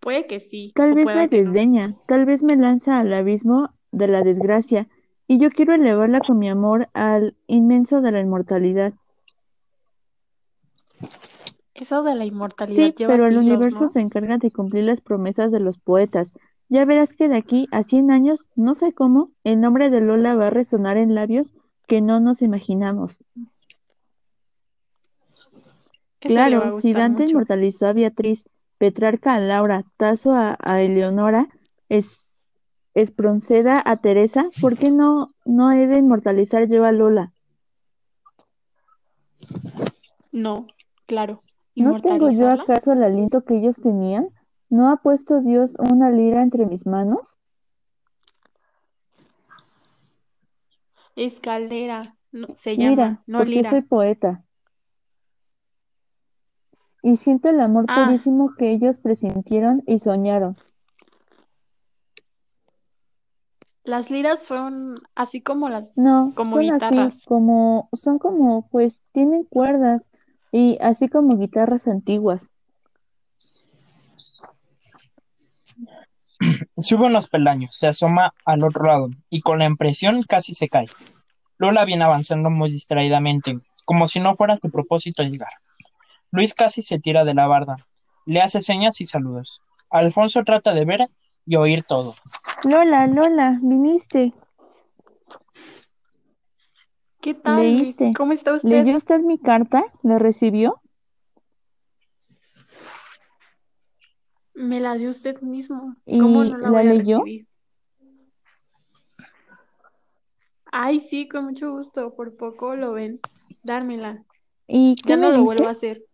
Puede 0.00 0.26
que 0.26 0.40
sí, 0.40 0.72
Tal 0.74 0.94
vez 0.94 1.06
me 1.06 1.14
no. 1.14 1.28
desdeña, 1.28 1.96
tal 2.06 2.26
vez 2.26 2.42
me 2.42 2.56
lanza 2.56 3.00
al 3.00 3.12
abismo 3.14 3.70
de 3.90 4.08
la 4.08 4.22
desgracia, 4.22 4.88
y 5.26 5.38
yo 5.38 5.50
quiero 5.50 5.74
elevarla 5.74 6.20
con 6.20 6.38
mi 6.38 6.48
amor 6.48 6.88
al 6.92 7.36
inmenso 7.46 8.02
de 8.02 8.12
la 8.12 8.20
inmortalidad. 8.20 8.92
Eso 11.76 12.02
de 12.02 12.14
la 12.14 12.24
inmortalidad 12.24 12.86
Sí, 12.86 12.94
lleva 12.96 13.12
pero 13.12 13.26
el 13.26 13.36
universo 13.36 13.84
¿no? 13.84 13.88
se 13.88 14.00
encarga 14.00 14.38
de 14.38 14.50
cumplir 14.50 14.84
las 14.84 15.02
promesas 15.02 15.52
de 15.52 15.60
los 15.60 15.78
poetas. 15.78 16.32
Ya 16.68 16.84
verás 16.84 17.12
que 17.12 17.28
de 17.28 17.36
aquí 17.36 17.68
a 17.70 17.82
100 17.82 18.10
años, 18.10 18.48
no 18.56 18.74
sé 18.74 18.92
cómo, 18.92 19.30
el 19.44 19.60
nombre 19.60 19.90
de 19.90 20.00
Lola 20.00 20.34
va 20.34 20.46
a 20.48 20.50
resonar 20.50 20.96
en 20.96 21.14
labios 21.14 21.52
que 21.86 22.00
no 22.00 22.18
nos 22.18 22.40
imaginamos. 22.42 23.18
Eso 26.22 26.34
Claro, 26.34 26.80
si 26.80 26.92
Dante 26.94 27.24
mucho. 27.24 27.30
inmortalizó 27.32 27.86
a 27.86 27.92
Beatriz, 27.92 28.48
Petrarca 28.78 29.34
a 29.34 29.40
Laura, 29.40 29.84
Tasso 29.96 30.32
a, 30.32 30.56
a 30.58 30.80
Eleonora, 30.80 31.48
es, 31.88 32.52
Espronceda 32.94 33.82
a 33.84 33.98
Teresa, 33.98 34.48
¿por 34.62 34.78
qué 34.78 34.90
no, 34.90 35.28
no 35.44 35.70
he 35.72 35.86
de 35.86 35.98
inmortalizar 35.98 36.66
yo 36.68 36.84
a 36.84 36.92
Lola? 36.92 37.32
No, 40.32 40.66
claro. 41.04 41.42
¿No 41.76 42.00
tengo 42.00 42.30
yo 42.30 42.50
acaso 42.50 42.92
el 42.92 43.02
aliento 43.02 43.44
que 43.44 43.56
ellos 43.58 43.76
tenían? 43.76 44.28
¿No 44.68 44.90
ha 44.90 44.96
puesto 44.96 45.40
Dios 45.40 45.76
una 45.78 46.10
lira 46.10 46.42
entre 46.42 46.66
mis 46.66 46.86
manos? 46.86 47.36
Escalera. 51.14 52.02
no- 52.32 52.48
se 52.54 52.76
llama, 52.76 52.90
Lira, 52.90 53.22
no 53.26 53.38
porque 53.38 53.50
lira. 53.52 53.70
soy 53.70 53.80
poeta. 53.82 54.44
Y 57.02 57.16
siento 57.16 57.48
el 57.48 57.60
amor 57.60 57.86
Ah. 57.88 58.04
purísimo 58.06 58.54
que 58.58 58.70
ellos 58.72 58.98
presintieron 58.98 59.82
y 59.86 60.00
soñaron. 60.00 60.56
Las 63.84 64.10
liras 64.10 64.42
son 64.44 64.96
así 65.14 65.40
como 65.40 65.68
las, 65.70 65.96
No, 65.96 66.32
como 66.34 66.56
son 66.56 66.62
guitarras. 66.62 67.14
así, 67.14 67.24
como, 67.26 67.88
son 67.94 68.18
como, 68.18 68.68
pues, 68.68 69.00
tienen 69.12 69.44
cuerdas 69.44 70.06
y 70.56 70.78
así 70.80 71.10
como 71.10 71.36
guitarras 71.36 71.86
antiguas. 71.86 72.48
Sube 76.78 77.04
unos 77.04 77.28
peldaños, 77.28 77.72
se 77.76 77.88
asoma 77.88 78.32
al 78.46 78.64
otro 78.64 78.86
lado 78.86 79.10
y 79.28 79.42
con 79.42 79.58
la 79.58 79.66
impresión 79.66 80.22
casi 80.22 80.54
se 80.54 80.68
cae. 80.68 80.86
Lola 81.58 81.84
viene 81.84 82.04
avanzando 82.04 82.48
muy 82.48 82.70
distraídamente, 82.70 83.58
como 83.84 84.08
si 84.08 84.18
no 84.18 84.34
fuera 84.34 84.58
su 84.58 84.70
propósito 84.70 85.22
llegar. 85.22 85.50
Luis 86.30 86.54
casi 86.54 86.80
se 86.80 86.98
tira 86.98 87.24
de 87.24 87.34
la 87.34 87.46
barda, 87.46 87.76
le 88.24 88.40
hace 88.40 88.62
señas 88.62 89.02
y 89.02 89.06
saludos. 89.06 89.60
Alfonso 89.90 90.42
trata 90.42 90.72
de 90.72 90.86
ver 90.86 91.10
y 91.44 91.56
oír 91.56 91.82
todo. 91.82 92.14
Lola, 92.64 93.06
Lola, 93.06 93.58
viniste. 93.60 94.32
¿Qué 97.20 97.34
tal. 97.34 97.94
¿Cómo 98.16 98.32
está 98.32 98.54
usted? 98.54 98.70
¿Leyó 98.70 98.96
usted 98.96 99.20
mi 99.20 99.38
carta? 99.38 99.84
¿La 100.02 100.18
recibió? 100.18 100.80
Me 104.54 104.80
la 104.80 104.94
dio 104.94 105.10
usted 105.10 105.40
mismo. 105.42 105.96
¿Y 106.06 106.18
¿Cómo 106.18 106.44
no 106.44 106.58
la 106.58 106.58
la 106.58 106.70
voy 106.70 106.80
a 106.80 106.82
leyó? 106.82 107.18
recibir? 107.18 107.46
Ay, 110.72 111.00
sí, 111.00 111.28
con 111.28 111.44
mucho 111.46 111.72
gusto. 111.72 112.14
Por 112.14 112.36
poco 112.36 112.76
lo 112.76 112.92
ven. 112.92 113.20
Dármela. 113.62 114.24
¿Y 114.68 114.94
qué 114.96 115.10
Ya 115.10 115.16
no 115.16 115.30
me 115.30 115.36
lo 115.36 115.44
vuelvo 115.44 115.68
a 115.68 115.72
hacer. 115.72 116.04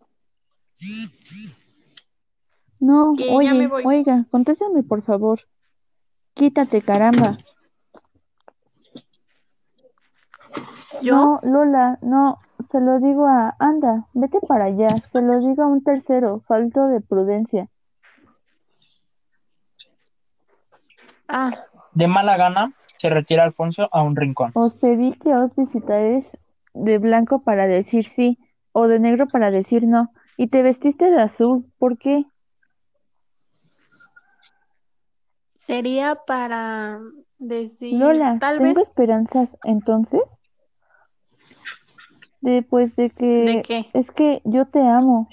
No, 2.80 3.12
oye, 3.30 3.52
me 3.52 3.68
voy. 3.68 3.84
oiga, 3.84 4.26
contéstame 4.30 4.82
por 4.82 5.02
favor. 5.02 5.40
Quítate, 6.34 6.80
caramba. 6.82 7.38
¿Yo? 11.02 11.16
No, 11.16 11.40
Lola, 11.42 11.98
no, 12.02 12.38
se 12.60 12.80
lo 12.80 13.00
digo 13.00 13.26
a, 13.26 13.56
anda, 13.58 14.06
vete 14.14 14.38
para 14.40 14.66
allá, 14.66 14.88
se 15.10 15.20
lo 15.20 15.38
digo 15.40 15.64
a 15.64 15.66
un 15.66 15.82
tercero, 15.82 16.40
falto 16.46 16.86
de 16.86 17.00
prudencia. 17.00 17.68
Ah, 21.28 21.50
De 21.92 22.06
mala 22.06 22.36
gana, 22.36 22.72
se 22.98 23.10
retira 23.10 23.44
Alfonso 23.44 23.88
a 23.90 24.02
un 24.02 24.16
rincón. 24.16 24.52
Os 24.54 24.74
pedí 24.74 25.12
que 25.12 25.34
os 25.34 25.54
visitaréis 25.56 26.36
de 26.74 26.98
blanco 26.98 27.42
para 27.42 27.66
decir 27.66 28.04
sí, 28.04 28.38
o 28.72 28.86
de 28.86 28.98
negro 29.00 29.26
para 29.26 29.50
decir 29.50 29.86
no, 29.86 30.12
y 30.36 30.46
te 30.48 30.62
vestiste 30.62 31.10
de 31.10 31.20
azul, 31.20 31.66
¿por 31.78 31.98
qué? 31.98 32.24
sería 35.62 36.16
para 36.26 37.00
decir, 37.38 37.94
Lola, 37.94 38.38
tal 38.40 38.58
tengo 38.58 38.80
vez, 38.80 38.88
esperanzas, 38.88 39.56
entonces, 39.62 40.20
de 42.42 42.62
pues 42.62 42.96
de 42.96 43.08
¿de 43.08 43.14
que 43.16 43.62
qué? 43.62 43.86
es 43.94 44.10
que 44.10 44.42
yo 44.44 44.66
te 44.66 44.80
amo, 44.80 45.28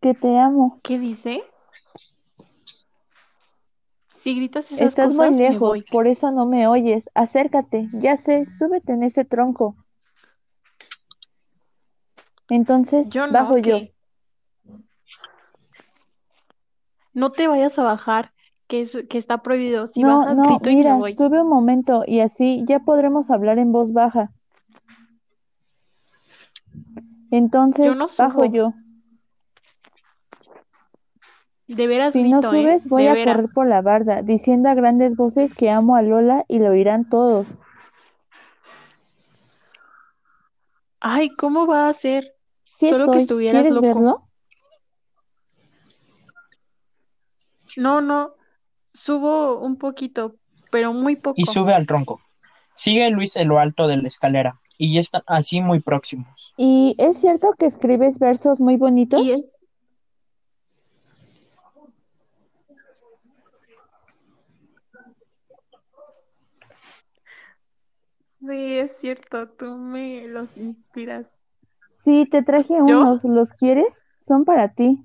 que 0.00 0.14
te 0.14 0.36
amo. 0.38 0.80
¿Qué 0.82 0.98
dice? 0.98 1.42
Si 4.14 4.34
gritas 4.34 4.72
esas 4.72 4.82
Estás 4.86 5.14
muy 5.14 5.30
me 5.30 5.38
lejos, 5.38 5.58
voy. 5.58 5.84
por 5.90 6.06
eso 6.06 6.30
no 6.30 6.46
me 6.46 6.66
oyes. 6.66 7.04
Acércate, 7.14 7.88
ya 7.92 8.16
sé, 8.16 8.44
súbete 8.46 8.92
en 8.92 9.02
ese 9.02 9.24
tronco. 9.24 9.76
Entonces, 12.48 13.10
Yo 13.10 13.26
no, 13.26 13.32
bajo 13.34 13.58
yo. 13.58 13.78
No 17.12 17.30
te 17.32 17.46
vayas 17.48 17.78
a 17.78 17.84
bajar, 17.84 18.32
que, 18.66 18.82
es- 18.82 18.98
que 19.08 19.18
está 19.18 19.42
prohibido. 19.42 19.86
Si 19.86 20.02
No, 20.02 20.18
bajas, 20.18 20.36
no, 20.36 20.44
grito 20.48 20.68
y 20.70 20.76
me 20.76 20.78
mira, 20.78 20.98
voy. 20.98 21.14
sube 21.14 21.40
un 21.40 21.48
momento 21.48 22.02
y 22.06 22.20
así 22.20 22.64
ya 22.66 22.80
podremos 22.80 23.30
hablar 23.30 23.58
en 23.58 23.72
voz 23.72 23.92
baja. 23.92 24.32
Entonces, 27.36 27.86
Yo 27.86 27.94
no 27.96 28.06
bajo 28.16 28.44
yo. 28.44 28.74
De 31.66 31.88
veras 31.88 32.12
Si 32.12 32.22
no 32.22 32.38
¿eh? 32.38 32.42
subes, 32.42 32.88
voy 32.88 33.02
De 33.04 33.08
a 33.08 33.14
veras. 33.14 33.36
correr 33.36 33.50
por 33.52 33.66
la 33.66 33.82
barda, 33.82 34.22
diciendo 34.22 34.68
a 34.68 34.74
grandes 34.74 35.16
voces 35.16 35.52
que 35.52 35.68
amo 35.68 35.96
a 35.96 36.02
Lola 36.02 36.44
y 36.46 36.60
lo 36.60 36.68
oirán 36.68 37.08
todos. 37.08 37.48
Ay, 41.00 41.30
¿cómo 41.36 41.66
va 41.66 41.88
a 41.88 41.92
ser? 41.92 42.36
Sí 42.66 42.88
Solo 42.90 43.10
que 43.10 43.18
estuvieras 43.18 43.62
¿Quieres 43.62 43.74
loco. 43.74 43.86
verlo? 43.86 44.28
No, 47.76 48.00
no, 48.00 48.34
subo 48.92 49.58
un 49.58 49.76
poquito, 49.76 50.36
pero 50.70 50.92
muy 50.92 51.16
poco. 51.16 51.34
Y 51.36 51.46
sube 51.46 51.74
al 51.74 51.88
tronco. 51.88 52.20
Sigue 52.74 53.10
Luis 53.10 53.34
en 53.34 53.48
lo 53.48 53.58
alto 53.58 53.88
de 53.88 53.96
la 53.96 54.06
escalera 54.06 54.60
y 54.78 54.94
ya 54.94 55.00
están 55.00 55.22
así 55.26 55.60
muy 55.60 55.80
próximos. 55.80 56.54
¿Y 56.56 56.94
es 56.98 57.18
cierto 57.20 57.54
que 57.58 57.66
escribes 57.66 58.18
versos 58.18 58.60
muy 58.60 58.76
bonitos? 58.76 59.24
Y 59.24 59.32
es, 59.32 59.58
sí, 68.40 68.78
es 68.78 68.96
cierto, 68.98 69.48
tú 69.48 69.76
me 69.76 70.26
los 70.28 70.56
inspiras. 70.56 71.26
Sí, 72.04 72.26
te 72.30 72.42
traje 72.42 72.74
¿Yo? 72.74 73.00
unos. 73.00 73.24
¿Los 73.24 73.52
quieres? 73.52 73.86
Son 74.26 74.44
para 74.44 74.68
ti. 74.68 75.02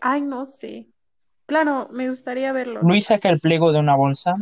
Ay, 0.00 0.20
no 0.20 0.46
sé. 0.46 0.86
Claro, 1.46 1.88
me 1.90 2.08
gustaría 2.08 2.52
verlos. 2.52 2.84
Luis 2.84 3.06
saca 3.06 3.30
el 3.30 3.40
pliego 3.40 3.72
de 3.72 3.80
una 3.80 3.96
bolsa, 3.96 4.36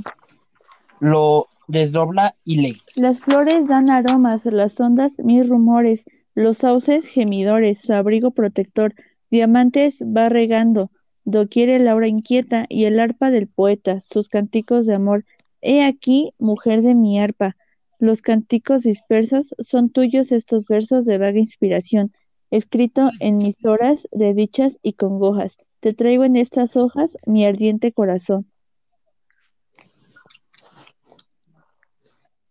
lo 1.00 1.48
desdobla 1.68 2.36
y 2.44 2.56
lee. 2.60 2.78
Las 2.96 3.20
flores 3.20 3.68
dan 3.68 3.90
aromas, 3.90 4.44
las 4.46 4.78
ondas 4.80 5.18
mil 5.18 5.48
rumores, 5.48 6.04
los 6.34 6.58
sauces 6.58 7.06
gemidores, 7.06 7.80
su 7.80 7.92
abrigo 7.92 8.30
protector, 8.30 8.94
diamantes 9.30 10.00
va 10.02 10.28
regando, 10.28 10.90
doquier 11.24 11.68
el 11.68 11.88
aura 11.88 12.08
inquieta 12.08 12.66
y 12.68 12.84
el 12.84 13.00
arpa 13.00 13.30
del 13.30 13.48
poeta, 13.48 14.00
sus 14.00 14.28
canticos 14.28 14.86
de 14.86 14.94
amor. 14.94 15.24
He 15.60 15.84
aquí, 15.84 16.32
mujer 16.38 16.82
de 16.82 16.94
mi 16.94 17.18
arpa, 17.18 17.56
los 17.98 18.20
cánticos 18.20 18.82
dispersos 18.82 19.54
son 19.58 19.88
tuyos 19.90 20.30
estos 20.30 20.66
versos 20.66 21.06
de 21.06 21.16
vaga 21.16 21.38
inspiración, 21.38 22.12
escrito 22.50 23.08
en 23.20 23.38
mis 23.38 23.64
horas 23.64 24.06
de 24.12 24.34
dichas 24.34 24.78
y 24.82 24.92
congojas. 24.92 25.56
Te 25.80 25.94
traigo 25.94 26.24
en 26.24 26.36
estas 26.36 26.76
hojas 26.76 27.16
mi 27.26 27.46
ardiente 27.46 27.92
corazón. 27.92 28.50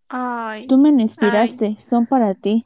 Ay, 0.10 0.68
Tú 0.68 0.78
me 0.78 0.90
inspiraste, 0.90 1.78
son 1.80 2.06
para 2.06 2.34
ti. 2.34 2.66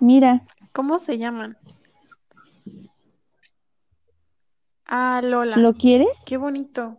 Mira, 0.00 0.44
¿cómo 0.72 0.98
se 0.98 1.18
llaman? 1.18 1.56
Ah, 4.86 5.20
Lola. 5.22 5.60
¿lo 5.60 5.72
quieres? 5.74 6.22
Qué 6.26 6.36
bonito. 6.36 6.98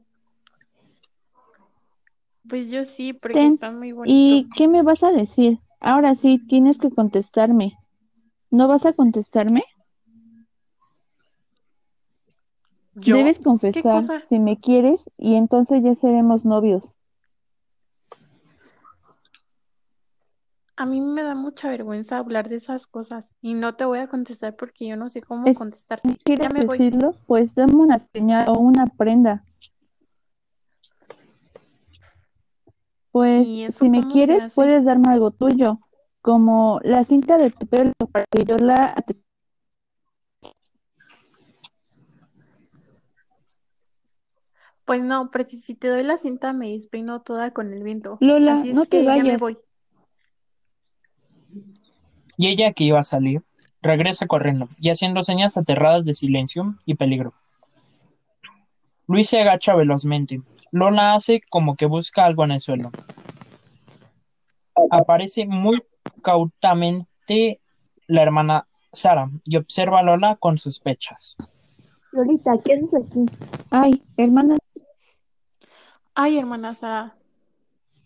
Pues 2.48 2.70
yo 2.70 2.86
sí, 2.86 3.14
porque 3.14 3.34
Ten. 3.38 3.54
están 3.54 3.80
muy 3.80 3.92
¿Y 3.92 3.96
bonitos. 3.98 4.52
qué 4.56 4.68
me 4.68 4.84
vas 4.84 5.04
a 5.04 5.12
decir? 5.12 5.60
Ahora 5.80 6.16
sí, 6.16 6.40
tienes 6.48 6.78
que 6.78 6.90
contestarme. 6.90 7.74
¿No 8.52 8.68
vas 8.68 8.86
a 8.86 8.94
contestarme? 8.94 9.64
¿Yo? 12.96 13.18
Debes 13.18 13.38
¿Qué 13.38 13.44
confesar 13.44 14.24
si 14.30 14.40
me 14.40 14.58
quieres 14.58 15.02
y 15.18 15.36
entonces 15.36 15.84
ya 15.84 15.96
seremos 15.96 16.46
novios. 16.46 16.96
A 20.78 20.86
mí 20.86 21.00
me 21.00 21.24
da 21.24 21.36
mucha 21.36 21.70
vergüenza 21.70 22.18
hablar 22.18 22.50
de 22.50 22.58
esas 22.58 22.88
cosas 22.88 23.34
y 23.42 23.54
no 23.54 23.76
te 23.76 23.86
voy 23.86 24.00
a 24.00 24.08
contestar 24.10 24.56
porque 24.58 24.88
yo 24.88 24.98
no 24.98 25.08
sé 25.08 25.22
cómo 25.22 25.48
Es- 25.48 25.58
contestarte. 25.58 26.18
¿Quieres 26.24 26.48
Ya 26.50 26.54
me 26.54 26.66
voy. 26.66 26.78
decirlo? 26.78 27.16
Pues 27.28 27.56
dame 27.56 27.76
una 27.76 28.00
señal 28.00 28.50
o 28.50 28.60
una 28.60 28.88
prenda. 28.88 29.46
Pues, 33.12 33.48
¿Y 33.48 33.64
eso 33.64 33.80
si 33.80 33.90
me 33.90 34.02
quieres, 34.02 34.54
puedes 34.54 34.84
darme 34.84 35.08
algo 35.14 35.32
tuyo, 35.32 35.80
como 36.22 36.82
la 36.84 37.06
cinta 37.06 37.38
de 37.38 37.50
tu 37.52 37.66
pelo 37.68 37.94
para 38.12 38.26
que 38.30 38.44
yo 38.44 38.58
la... 38.58 38.94
Pues 44.84 45.02
no, 45.02 45.32
porque 45.32 45.56
si 45.56 45.74
te 45.76 45.88
doy 45.88 46.04
la 46.04 46.18
cinta 46.18 46.54
me 46.54 46.72
despeino 46.74 47.22
toda 47.22 47.52
con 47.52 47.74
el 47.74 47.82
viento. 47.84 48.18
Lola, 48.20 48.54
Así 48.60 48.70
es 48.70 48.76
no 48.76 48.86
te 48.86 48.98
que 49.00 49.06
ya 49.06 49.12
me 49.12 49.20
vayas. 49.22 49.42
voy. 49.42 49.58
Y 52.38 52.48
ella 52.48 52.74
que 52.74 52.84
iba 52.84 53.00
a 53.00 53.04
salir, 53.04 53.44
regresa 53.82 54.28
corriendo 54.28 54.70
y 54.80 54.89
haciendo 54.89 55.24
señas 55.24 55.58
aterradas 55.58 56.06
de 56.06 56.13
silencio 56.13 56.76
y 56.86 56.96
peligro. 56.96 57.34
Luis 59.08 59.30
se 59.30 59.41
agacha 59.41 59.76
velozmente. 59.76 60.41
Lola 60.72 61.13
hace 61.13 61.41
como 61.50 61.76
que 61.76 61.86
busca 61.86 62.26
algo 62.26 62.44
en 62.44 62.52
el 62.52 62.60
suelo. 62.60 62.91
Aparece 64.89 65.46
muy 65.46 65.84
cautamente 66.22 67.62
la 68.08 68.24
hermana 68.24 68.68
Sara 68.91 69.30
y 69.46 69.58
observa 69.58 70.00
a 70.00 70.04
Lola 70.04 70.36
con 70.36 70.58
sospechas. 70.58 71.38
Lolita, 72.12 72.52
¿qué 72.63 72.74
haces 72.74 72.89
aquí? 72.94 73.26
Ay, 73.70 74.02
hermana, 74.18 74.58
Ay, 76.18 76.38
hermana 76.38 76.74
Sara, 76.74 77.18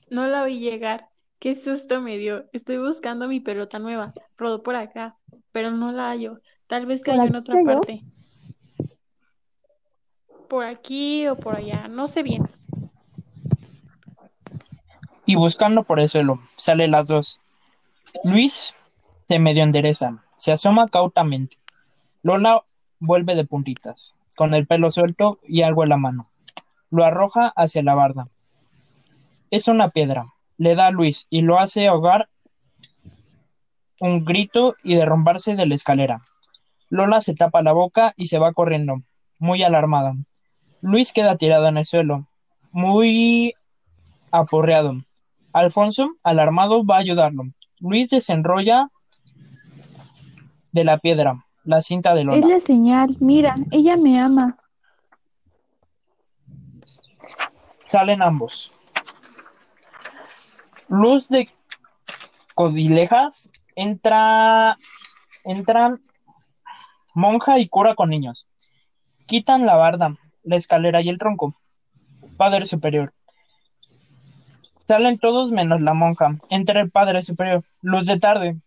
no 0.10 0.26
la 0.28 0.44
vi 0.44 0.60
llegar. 0.60 1.09
Qué 1.40 1.56
susto 1.56 2.02
me 2.02 2.18
dio. 2.18 2.46
Estoy 2.52 2.78
buscando 2.78 3.28
mi 3.28 3.40
pelota 3.40 3.80
nueva. 3.80 4.14
Rodó 4.38 4.62
por 4.62 4.76
acá, 4.76 5.18
pero 5.52 5.72
no 5.72 5.92
la 5.92 6.10
hallo. 6.10 6.42
Tal 6.68 6.86
vez 6.86 7.02
¿Por 7.02 7.16
cayó 7.16 7.24
en 7.24 7.36
otra 7.36 7.56
cayó? 7.56 7.66
parte. 7.66 8.04
Por 10.50 10.66
aquí 10.66 11.28
o 11.28 11.36
por 11.38 11.56
allá, 11.56 11.88
no 11.88 12.08
sé 12.08 12.24
bien. 12.24 12.44
Y 15.26 15.36
buscando 15.36 15.84
por 15.84 16.00
el 16.00 16.10
suelo, 16.10 16.42
sale 16.58 16.88
las 16.88 17.08
dos. 17.08 17.40
Luis 18.24 18.74
se 19.28 19.40
medio 19.40 19.64
endereza, 19.64 20.24
se 20.36 20.52
asoma 20.52 20.88
cautamente. 20.88 21.58
Lola 22.24 22.66
vuelve 23.00 23.36
de 23.36 23.46
puntitas, 23.46 24.16
con 24.36 24.54
el 24.56 24.66
pelo 24.66 24.90
suelto 24.90 25.40
y 25.44 25.62
algo 25.62 25.84
en 25.84 25.90
la 25.90 25.98
mano. 25.98 26.32
Lo 26.90 27.06
arroja 27.06 27.54
hacia 27.56 27.84
la 27.84 27.94
barda. 27.94 28.28
Es 29.52 29.68
una 29.68 29.90
piedra. 29.90 30.34
Le 30.60 30.76
da 30.76 30.86
a 30.88 30.92
Luis 30.92 31.26
y 31.32 31.42
lo 31.42 31.58
hace 31.58 31.88
ahogar 31.88 32.30
un 34.00 34.24
grito 34.24 34.76
y 34.84 34.94
derrumbarse 34.94 35.56
de 35.56 35.66
la 35.66 35.74
escalera. 35.74 36.22
Lola 36.90 37.22
se 37.22 37.34
tapa 37.34 37.64
la 37.64 37.72
boca 37.72 38.14
y 38.16 38.28
se 38.28 38.38
va 38.38 38.54
corriendo, 38.54 39.02
muy 39.40 39.64
alarmada. 39.64 40.14
Luis 40.82 41.12
queda 41.12 41.36
tirado 41.36 41.68
en 41.68 41.78
el 41.78 41.86
suelo, 41.86 42.28
muy 42.72 43.56
aporreado. 44.30 45.02
Alfonso, 45.54 46.12
alarmado, 46.22 46.86
va 46.86 46.98
a 46.98 47.00
ayudarlo. 47.00 47.46
Luis 47.80 48.10
desenrolla 48.10 48.90
de 50.72 50.84
la 50.84 51.00
piedra 51.00 51.44
la 51.70 51.82
cinta 51.82 52.14
de 52.16 52.22
es 52.22 52.26
Lola. 52.26 52.48
la 52.48 52.60
señal. 52.60 53.16
Mira, 53.20 53.56
ella 53.72 53.96
me 53.96 54.20
ama. 54.20 54.58
Salen 57.86 58.22
ambos. 58.24 58.79
Luz 60.90 61.30
de 61.30 61.50
codilejas 62.56 63.50
entra 63.76 64.78
entran 65.46 66.02
monja 67.14 67.60
y 67.60 67.68
cura 67.68 67.96
con 67.96 68.10
niños. 68.10 68.50
Quitan 69.28 69.66
la 69.66 69.76
barda, 69.76 70.18
la 70.44 70.56
escalera 70.56 71.02
y 71.02 71.10
el 71.10 71.20
tronco. 71.20 71.54
Padre 72.38 72.66
superior. 72.66 73.14
Salen 74.88 75.20
todos 75.20 75.52
menos 75.52 75.82
la 75.82 75.94
monja. 75.94 76.38
Entra 76.50 76.82
el 76.82 76.90
padre 76.90 77.22
superior. 77.22 77.64
Luz 77.82 78.08
de 78.08 78.20
tarde. 78.20 78.58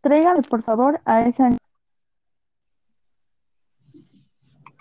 Tráigame, 0.00 0.42
por 0.42 0.62
favor, 0.62 1.00
a 1.04 1.22
esa... 1.22 1.61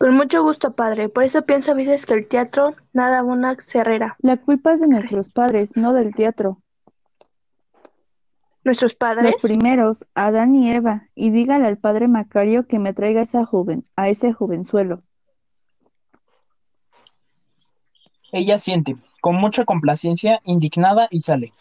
Con 0.02 0.16
mucho 0.16 0.42
gusto, 0.42 0.74
padre. 0.74 1.10
Por 1.10 1.26
eso 1.26 1.44
pienso 1.44 1.70
a 1.70 1.74
veces 1.76 2.08
que 2.08 2.16
el 2.16 2.28
teatro 2.28 2.74
nada 2.92 3.24
una 3.24 3.56
cerrera. 3.60 4.18
La 4.18 4.36
culpa 4.36 4.74
es 4.74 4.82
de 4.82 4.88
nuestros 4.88 5.30
padres, 5.30 5.78
no 5.78 5.94
del 5.94 6.16
teatro. 6.16 6.60
¿Nuestros 8.64 8.96
padres? 8.96 9.34
Los 9.34 9.42
primeros, 9.44 10.08
Adán 10.16 10.56
y 10.56 10.72
Eva, 10.72 11.08
y 11.14 11.30
dígale 11.30 11.68
al 11.68 11.78
padre 11.78 12.08
Macario 12.08 12.66
que 12.66 12.80
me 12.80 12.96
traiga 12.96 13.22
esa 13.22 13.46
joven, 13.46 13.84
a 13.96 14.10
ese 14.10 14.34
jovenzuelo. 14.34 15.04
Ella 18.32 18.58
siente, 18.58 18.96
con 19.22 19.36
mucha 19.36 19.66
complacencia, 19.66 20.42
indignada 20.46 21.10
y 21.12 21.22
sale. 21.22 21.54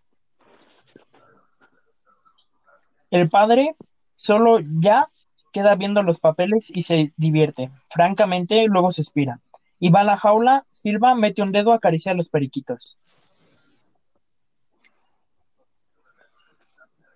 El 3.11 3.29
padre 3.29 3.77
solo 4.17 4.61
ya 4.61 5.11
queda 5.53 5.75
viendo 5.75 6.03
los 6.03 6.21
papeles 6.21 6.71
y 6.75 6.83
se 6.83 7.13
divierte. 7.17 7.71
Francamente, 7.89 8.67
luego 8.67 8.91
se 8.91 9.03
expira. 9.03 9.41
Y 9.79 9.91
va 9.91 10.01
a 10.01 10.05
la 10.05 10.17
jaula, 10.17 10.67
Silva 10.71 11.15
mete 11.15 11.43
un 11.43 11.53
dedo, 11.53 11.73
acaricia 11.73 12.13
a 12.13 12.15
los 12.15 12.29
periquitos. 12.29 12.99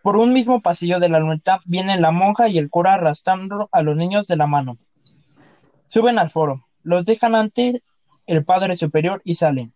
Por 0.03 0.19
un 0.19 0.33
mismo 0.35 0.61
pasillo 0.61 1.01
de 1.01 1.09
la 1.09 1.19
luneta 1.19 1.61
vienen 1.65 2.03
la 2.03 2.11
monja 2.11 2.49
y 2.49 2.59
el 2.59 2.69
cura 2.69 2.93
arrastrando 2.93 3.71
a 3.73 3.81
los 3.81 3.97
niños 3.97 4.27
de 4.27 4.37
la 4.37 4.47
mano. 4.47 4.77
Suben 5.87 6.19
al 6.19 6.31
foro, 6.31 6.67
los 6.83 7.07
dejan 7.07 7.35
ante 7.35 7.83
el 8.27 8.45
padre 8.45 8.77
superior 8.77 9.23
y 9.25 9.37
salen. 9.37 9.73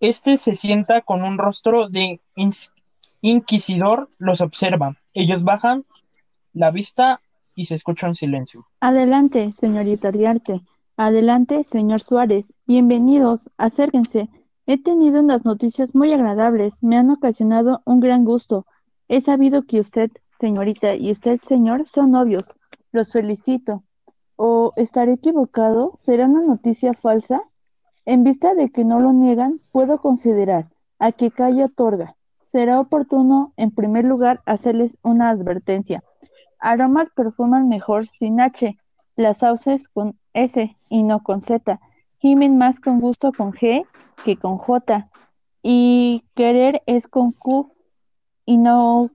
Este 0.00 0.36
se 0.36 0.54
sienta 0.54 1.00
con 1.00 1.22
un 1.22 1.38
rostro 1.38 1.88
de 1.88 2.20
inquisidor, 3.22 4.10
los 4.18 4.42
observa. 4.42 4.96
Ellos 5.14 5.42
bajan 5.42 5.86
la 6.56 6.70
vista 6.70 7.20
y 7.54 7.66
se 7.66 7.74
escucha 7.74 8.08
un 8.08 8.14
silencio. 8.14 8.66
Adelante, 8.80 9.52
señorita 9.52 10.10
Riarte. 10.10 10.62
Adelante, 10.96 11.64
señor 11.64 12.00
Suárez. 12.00 12.54
Bienvenidos, 12.66 13.50
acérquense. 13.58 14.30
He 14.66 14.82
tenido 14.82 15.20
unas 15.20 15.44
noticias 15.44 15.94
muy 15.94 16.14
agradables. 16.14 16.82
Me 16.82 16.96
han 16.96 17.10
ocasionado 17.10 17.82
un 17.84 18.00
gran 18.00 18.24
gusto. 18.24 18.64
He 19.06 19.20
sabido 19.20 19.64
que 19.64 19.80
usted, 19.80 20.10
señorita, 20.40 20.94
y 20.96 21.10
usted, 21.10 21.40
señor, 21.42 21.86
son 21.86 22.12
novios. 22.12 22.50
Los 22.90 23.12
felicito. 23.12 23.84
¿O 24.36 24.72
estaré 24.76 25.12
equivocado? 25.12 25.98
¿Será 25.98 26.24
una 26.24 26.40
noticia 26.40 26.94
falsa? 26.94 27.42
En 28.06 28.24
vista 28.24 28.54
de 28.54 28.70
que 28.70 28.82
no 28.84 29.00
lo 29.00 29.12
niegan, 29.12 29.60
puedo 29.72 30.00
considerar 30.00 30.70
a 30.98 31.12
que 31.12 31.30
otorga. 31.62 32.16
Será 32.40 32.80
oportuno, 32.80 33.52
en 33.58 33.72
primer 33.72 34.06
lugar, 34.06 34.40
hacerles 34.46 34.96
una 35.02 35.28
advertencia. 35.28 36.02
Aromas 36.58 37.08
perfuman 37.14 37.68
mejor 37.68 38.06
sin 38.06 38.40
H, 38.40 38.76
las 39.16 39.38
sauces 39.38 39.88
con 39.88 40.18
S 40.32 40.76
y 40.88 41.02
no 41.02 41.22
con 41.22 41.42
Z, 41.42 41.80
gimen 42.18 42.58
más 42.58 42.80
con 42.80 43.00
gusto 43.00 43.32
con 43.32 43.52
G 43.52 43.84
que 44.24 44.36
con 44.36 44.58
J, 44.58 45.08
y 45.62 46.24
querer 46.34 46.82
es 46.86 47.06
con 47.06 47.32
Q 47.32 47.72
y 48.44 48.56
no, 48.56 49.10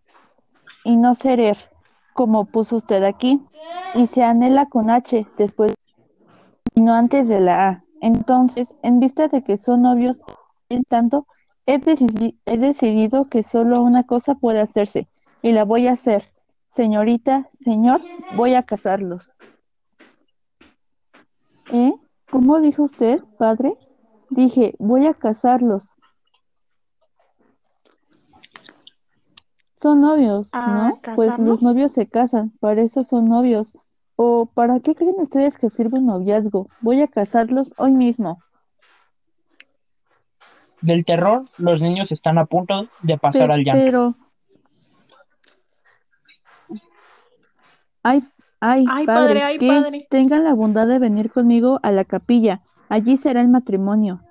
y 0.84 0.98
no 0.98 1.16
serer, 1.16 1.58
como 2.14 2.46
puso 2.46 2.76
usted 2.76 3.04
aquí, 3.04 3.42
y 3.96 4.08
se 4.08 4.24
anhela 4.24 4.68
con 4.68 4.90
H 4.90 5.26
después 5.38 5.74
y 6.76 6.82
no 6.82 6.94
antes 6.94 7.28
de 7.28 7.40
la 7.40 7.68
A. 7.68 7.84
Entonces, 8.02 8.74
en 8.84 9.00
vista 9.00 9.28
de 9.28 9.44
que 9.44 9.58
son 9.58 9.84
novios 9.84 10.24
en 10.70 10.84
tanto, 10.84 11.28
he, 11.66 11.80
decidi- 11.80 12.38
he 12.46 12.58
decidido 12.58 13.30
que 13.30 13.44
solo 13.44 13.82
una 13.84 14.04
cosa 14.04 14.36
puede 14.36 14.60
hacerse, 14.60 15.08
y 15.42 15.52
la 15.52 15.66
voy 15.66 15.88
a 15.88 15.94
hacer. 15.94 16.32
Señorita, 16.72 17.50
señor, 17.60 18.02
voy 18.38 18.54
a 18.54 18.64
casarlos. 18.64 19.30
¿Eh? 21.72 21.94
¿Cómo 22.30 22.62
dijo 22.62 22.84
usted, 22.84 23.20
padre? 23.38 23.76
Dije, 24.30 24.74
voy 24.80 25.06
a 25.06 25.14
casarlos. 25.14 25.90
Son 29.74 30.00
novios, 30.00 30.50
¿A 30.54 30.68
¿no? 30.68 31.00
Pues 31.16 31.38
los 31.40 31.62
novios 31.62 31.92
se 31.92 32.08
casan, 32.08 32.52
para 32.62 32.82
eso 32.82 33.04
son 33.04 33.28
novios. 33.28 33.74
¿O 34.16 34.46
para 34.46 34.80
qué 34.80 34.96
creen 34.96 35.16
ustedes 35.18 35.58
que 35.58 35.70
sirve 35.70 36.00
un 36.00 36.06
noviazgo? 36.06 36.68
Voy 36.80 37.02
a 37.02 37.08
casarlos 37.08 37.74
hoy 37.78 37.92
mismo. 37.92 38.42
Del 40.82 41.04
terror, 41.04 41.42
los 41.58 41.82
niños 41.82 42.12
están 42.12 42.38
a 42.38 42.46
punto 42.46 42.88
de 43.04 43.18
pasar 43.18 43.48
Pe- 43.48 43.54
al 43.56 43.64
llanto. 43.64 43.86
pero... 43.86 44.16
Ay, 48.04 48.24
ay, 48.60 48.86
ay 48.90 49.06
padre, 49.06 49.44
ay, 49.44 49.58
que 49.60 49.68
padre. 49.68 50.08
tengan 50.10 50.44
la 50.44 50.54
bondad 50.54 50.88
de 50.88 51.00
venir 51.00 51.32
conmigo 51.32 51.80
a 51.84 51.92
la 51.92 52.06
capilla. 52.06 52.62
Allí 52.90 53.18
será 53.18 53.42
el 53.42 53.48
matrimonio. 53.48 54.22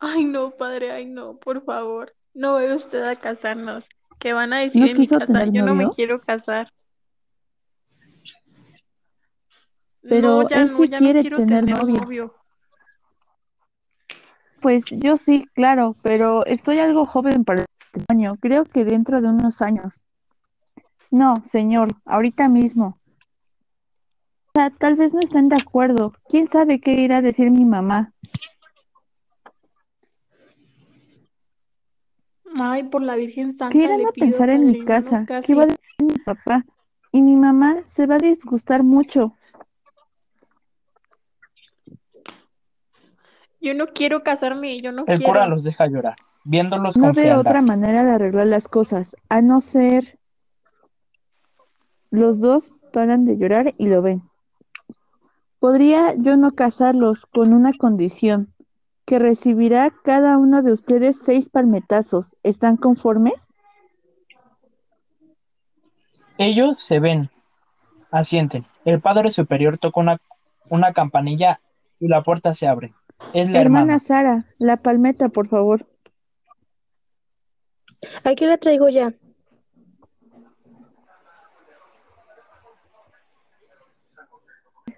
Ay, 0.00 0.24
no, 0.24 0.50
padre, 0.50 0.92
ay, 0.92 1.06
no, 1.06 1.36
por 1.38 1.64
favor. 1.64 2.14
No 2.34 2.54
vaya 2.54 2.74
usted 2.74 3.02
a 3.02 3.16
casarnos. 3.16 3.88
¿Qué 4.18 4.32
van 4.32 4.52
a 4.52 4.58
decir 4.58 4.82
¿No 4.82 4.88
en 4.88 4.98
mi? 4.98 5.52
Yo 5.52 5.64
no 5.64 5.74
me 5.74 5.90
quiero 5.90 6.20
casar. 6.20 6.72
Pero 10.02 10.42
no, 10.42 10.48
ya 10.48 10.62
él 10.62 10.68
no, 10.68 10.76
sí 10.76 10.88
ya 10.88 10.98
quiere 10.98 11.22
no 11.24 11.36
tener, 11.36 11.64
tener 11.64 11.78
novio. 11.78 12.34
Pues 14.60 14.86
yo 14.86 15.16
sí, 15.16 15.46
claro, 15.54 15.96
pero 16.02 16.44
estoy 16.46 16.80
algo 16.80 17.06
joven 17.06 17.44
para 17.44 17.67
el. 17.92 18.36
Creo 18.36 18.64
que 18.64 18.84
dentro 18.84 19.20
de 19.20 19.28
unos 19.28 19.60
años. 19.62 20.00
No, 21.10 21.42
señor, 21.44 21.88
ahorita 22.04 22.48
mismo. 22.48 22.98
O 24.48 24.50
sea, 24.54 24.70
tal 24.70 24.96
vez 24.96 25.14
no 25.14 25.20
están 25.20 25.48
de 25.48 25.56
acuerdo. 25.56 26.12
¿Quién 26.28 26.48
sabe 26.48 26.80
qué 26.80 26.92
irá 26.94 27.18
a 27.18 27.22
decir 27.22 27.50
mi 27.50 27.64
mamá? 27.64 28.12
Ay, 32.60 32.84
por 32.84 33.02
la 33.02 33.14
Virgen 33.16 33.54
Santa 33.54 33.72
¿Qué 33.72 33.84
irán 33.84 33.98
le 33.98 34.08
a 34.08 34.12
pido, 34.12 34.26
pensar 34.26 34.50
en 34.50 34.66
mi 34.66 34.84
casa? 34.84 35.24
casi. 35.26 35.46
¿Qué 35.46 35.54
va 35.54 35.64
a 35.64 35.66
decir 35.66 35.80
mi 36.00 36.18
papá? 36.24 36.64
Y 37.12 37.22
mi 37.22 37.36
mamá 37.36 37.76
se 37.88 38.06
va 38.06 38.16
a 38.16 38.18
disgustar 38.18 38.82
mucho. 38.82 39.34
Yo 43.60 43.74
no 43.74 43.88
quiero 43.88 44.22
casarme, 44.22 44.80
yo 44.80 44.92
no 44.92 45.04
El 45.06 45.18
quiero. 45.18 45.32
cura 45.32 45.46
los 45.46 45.64
deja 45.64 45.86
llorar, 45.86 46.16
viéndolos 46.48 46.96
No 46.96 47.12
veo 47.12 47.14
frialdad. 47.14 47.40
otra 47.40 47.60
manera 47.62 48.04
de 48.04 48.12
arreglar 48.12 48.46
las 48.46 48.68
cosas, 48.68 49.14
a 49.28 49.42
no 49.42 49.60
ser 49.60 50.18
los 52.10 52.40
dos 52.40 52.72
paran 52.92 53.26
de 53.26 53.36
llorar 53.36 53.74
y 53.76 53.88
lo 53.88 54.00
ven. 54.02 54.22
Podría 55.58 56.14
yo 56.14 56.36
no 56.36 56.52
casarlos 56.52 57.26
con 57.26 57.52
una 57.52 57.72
condición, 57.74 58.54
que 59.04 59.18
recibirá 59.18 59.90
cada 60.04 60.38
uno 60.38 60.62
de 60.62 60.72
ustedes 60.72 61.18
seis 61.22 61.48
palmetazos. 61.50 62.36
¿Están 62.42 62.76
conformes? 62.76 63.52
Ellos 66.38 66.78
se 66.78 67.00
ven, 67.00 67.30
asienten. 68.10 68.64
El 68.84 69.00
padre 69.00 69.30
superior 69.30 69.78
toca 69.78 70.00
una, 70.00 70.20
una 70.70 70.92
campanilla 70.92 71.60
y 72.00 72.08
la 72.08 72.22
puerta 72.22 72.54
se 72.54 72.68
abre. 72.68 72.94
Es 73.34 73.50
la 73.50 73.60
Hermana 73.60 73.94
hermana. 73.94 73.98
Sara, 73.98 74.44
la 74.58 74.76
palmeta, 74.76 75.28
por 75.28 75.48
favor. 75.48 75.86
Aquí 78.24 78.46
la 78.46 78.58
traigo 78.58 78.88
ya. 78.88 79.12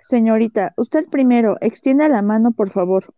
Señorita, 0.08 0.72
usted 0.76 1.08
primero, 1.08 1.56
extienda 1.60 2.08
la 2.08 2.22
mano, 2.22 2.52
por 2.52 2.70
favor. 2.70 3.14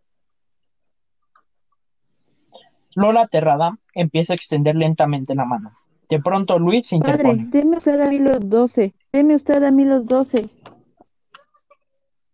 Lola, 2.95 3.23
aterrada, 3.23 3.79
empieza 3.95 4.35
a 4.35 4.37
extender 4.37 4.77
lentamente 4.77 5.35
la 5.35 5.47
mano. 5.47 5.73
De 6.09 6.21
pronto 6.21 6.59
Luis 6.59 6.87
se 6.87 6.99
Padre, 6.99 7.31
interpone. 7.31 7.47
deme 7.51 7.77
usted 7.79 7.99
a 8.01 8.11
mí 8.11 8.19
los 8.19 8.51
doce. 8.51 8.95
Deme 9.13 9.35
usted 9.35 9.63
a 9.63 9.71
mí 9.71 9.85
los 9.87 10.05
doce. 10.07 10.51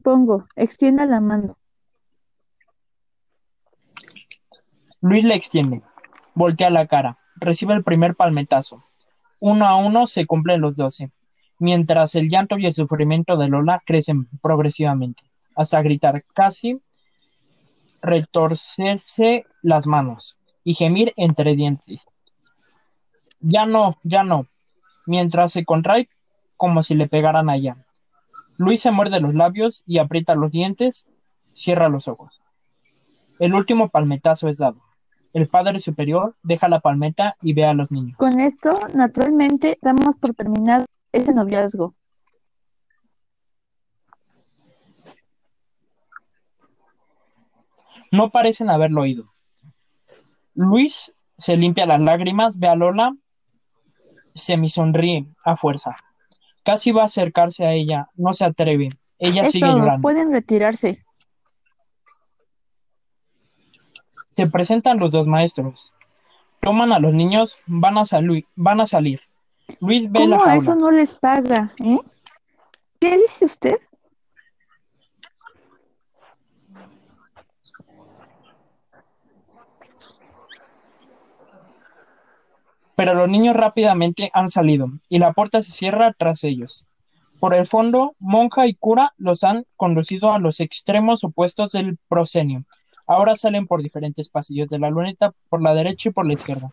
Pongo, 0.03 0.49
extienda 0.57 1.07
la 1.07 1.21
mano. 1.21 1.57
Luis 5.01 5.23
le 5.25 5.35
extiende. 5.37 5.83
Voltea 6.35 6.71
la 6.71 6.87
cara. 6.88 7.18
Recibe 7.40 7.74
el 7.74 7.85
primer 7.85 8.14
palmetazo. 8.14 8.85
Uno 9.40 9.66
a 9.66 9.77
uno 9.77 10.07
se 10.07 10.27
cumplen 10.27 10.61
los 10.61 10.77
doce, 10.77 11.11
mientras 11.59 12.14
el 12.14 12.29
llanto 12.29 12.59
y 12.59 12.66
el 12.66 12.74
sufrimiento 12.74 13.37
de 13.37 13.48
Lola 13.48 13.81
crecen 13.85 14.29
progresivamente, 14.42 15.22
hasta 15.55 15.83
gritar 15.83 16.24
casi, 16.35 16.81
retorcerse 18.03 19.46
las 19.62 19.87
manos 19.87 20.38
y 20.64 20.74
gemir 20.74 21.12
entre 21.16 21.55
dientes. 21.55 22.07
Ya 23.40 23.66
no, 23.66 23.98
ya 24.03 24.24
no, 24.24 24.46
mientras 25.07 25.53
se 25.53 25.64
contrae 25.64 26.09
como 26.57 26.83
si 26.83 26.94
le 26.94 27.09
pegaran 27.09 27.48
allá. 27.51 27.77
Luis 28.57 28.81
se 28.81 28.90
muerde 28.90 29.20
los 29.20 29.35
labios 29.35 29.85
y 29.87 29.98
aprieta 29.98 30.35
los 30.35 30.51
dientes, 30.51 31.07
cierra 31.53 31.88
los 31.88 32.09
ojos. 32.09 32.42
El 33.38 33.55
último 33.55 33.88
palmetazo 33.88 34.48
es 34.48 34.59
dado. 34.59 34.88
El 35.33 35.49
padre 35.49 35.79
superior 35.79 36.37
deja 36.43 36.69
la 36.69 36.81
palmeta 36.81 37.37
y 37.43 37.53
ve 37.55 37.64
a 37.67 37.75
los 37.75 37.91
niños. 37.91 38.17
Con 38.17 38.41
esto, 38.41 38.79
naturalmente, 38.95 39.79
damos 39.83 40.17
por 40.17 40.35
terminado 40.35 40.87
ese 41.12 41.33
noviazgo. 41.35 41.95
No 48.11 48.31
parecen 48.31 48.71
haberlo 48.71 49.03
oído. 49.03 49.33
Luis 50.55 51.12
se 51.37 51.57
limpia 51.57 51.87
las 51.87 52.01
lágrimas, 52.01 52.59
ve 52.59 52.69
a 52.69 52.75
Lola, 52.75 53.14
semisonríe 54.35 55.27
a 55.45 55.57
fuerza. 55.57 55.97
Casi 56.64 56.91
va 56.91 57.03
a 57.03 57.07
acercarse 57.07 57.67
a 57.67 57.73
ella, 57.73 58.09
no 58.14 58.33
se 58.33 58.45
atreve. 58.45 58.88
Ella 59.19 59.43
Es 59.43 59.53
sigue 59.53 59.67
todo, 59.67 59.79
llorando. 59.79 60.03
pueden 60.03 60.33
retirarse. 60.33 61.05
Se 64.38 64.46
presentan 64.46 65.01
los 65.01 65.11
dos 65.11 65.27
maestros. 65.27 65.92
Toman 66.61 66.92
a 66.92 67.01
los 67.01 67.12
niños, 67.12 67.59
van 67.66 67.98
a, 67.98 68.05
salir, 68.05 68.46
van 68.55 68.81
a 68.81 68.87
salir. 68.87 69.20
Luis 69.81 70.12
ve 70.12 70.29
la 70.29 70.37
¿Cómo 70.37 70.44
a 70.44 70.51
jaula. 70.51 70.62
eso 70.62 70.74
no 70.77 70.90
les 70.92 71.12
paga, 71.16 71.74
eh? 71.81 71.98
¿Qué 73.01 73.18
dice 73.18 73.46
usted? 73.46 73.79
Pero 82.94 83.14
los 83.14 83.29
niños 83.29 83.57
rápidamente 83.57 84.31
han 84.35 84.51
salido 84.51 84.87
y 85.09 85.18
la 85.18 85.33
puerta 85.33 85.62
se 85.62 85.72
cierra 85.72 86.14
tras 86.16 86.44
ellos. 86.44 86.87
Por 87.40 87.55
el 87.55 87.66
fondo, 87.66 88.14
monja 88.20 88.68
y 88.68 88.74
cura 88.74 89.14
los 89.16 89.42
han 89.42 89.66
conducido 89.77 90.33
a 90.33 90.38
los 90.38 90.61
extremos 90.61 91.24
opuestos 91.24 91.72
del 91.72 91.98
proscenio. 92.07 92.64
Ahora 93.09 93.37
salen 93.37 93.66
por 93.66 93.83
diferentes 93.83 94.29
pasillos 94.29 94.68
de 94.68 94.79
la 94.79 94.90
luneta, 94.90 95.33
por 95.49 95.62
la 95.62 95.73
derecha 95.73 96.11
y 96.11 96.12
por 96.12 96.27
la 96.27 96.35
izquierda. 96.35 96.71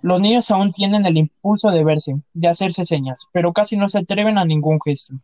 Los 0.00 0.20
niños 0.20 0.50
aún 0.50 0.72
tienen 0.72 1.04
el 1.04 1.18
impulso 1.18 1.70
de 1.70 1.84
verse, 1.84 2.16
de 2.32 2.48
hacerse 2.48 2.86
señas, 2.86 3.28
pero 3.30 3.52
casi 3.52 3.76
no 3.76 3.90
se 3.90 3.98
atreven 3.98 4.38
a 4.38 4.46
ningún 4.46 4.80
gesto. 4.80 5.14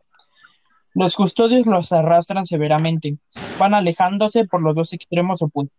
Los 0.93 1.15
custodios 1.15 1.65
los 1.65 1.91
arrastran 1.91 2.45
severamente, 2.45 3.17
van 3.59 3.73
alejándose 3.73 4.45
por 4.45 4.61
los 4.61 4.75
dos 4.75 4.93
extremos 4.93 5.41
opuestos. 5.41 5.77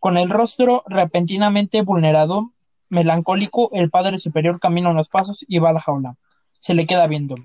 Con 0.00 0.16
el 0.16 0.30
rostro 0.30 0.82
repentinamente 0.86 1.82
vulnerado, 1.82 2.52
melancólico, 2.88 3.68
el 3.72 3.90
padre 3.90 4.18
superior 4.18 4.60
camina 4.60 4.90
unos 4.90 5.10
pasos 5.10 5.44
y 5.46 5.58
va 5.58 5.70
a 5.70 5.74
la 5.74 5.80
jaula. 5.80 6.16
Se 6.58 6.72
le 6.72 6.86
queda 6.86 7.06
viendo. 7.06 7.36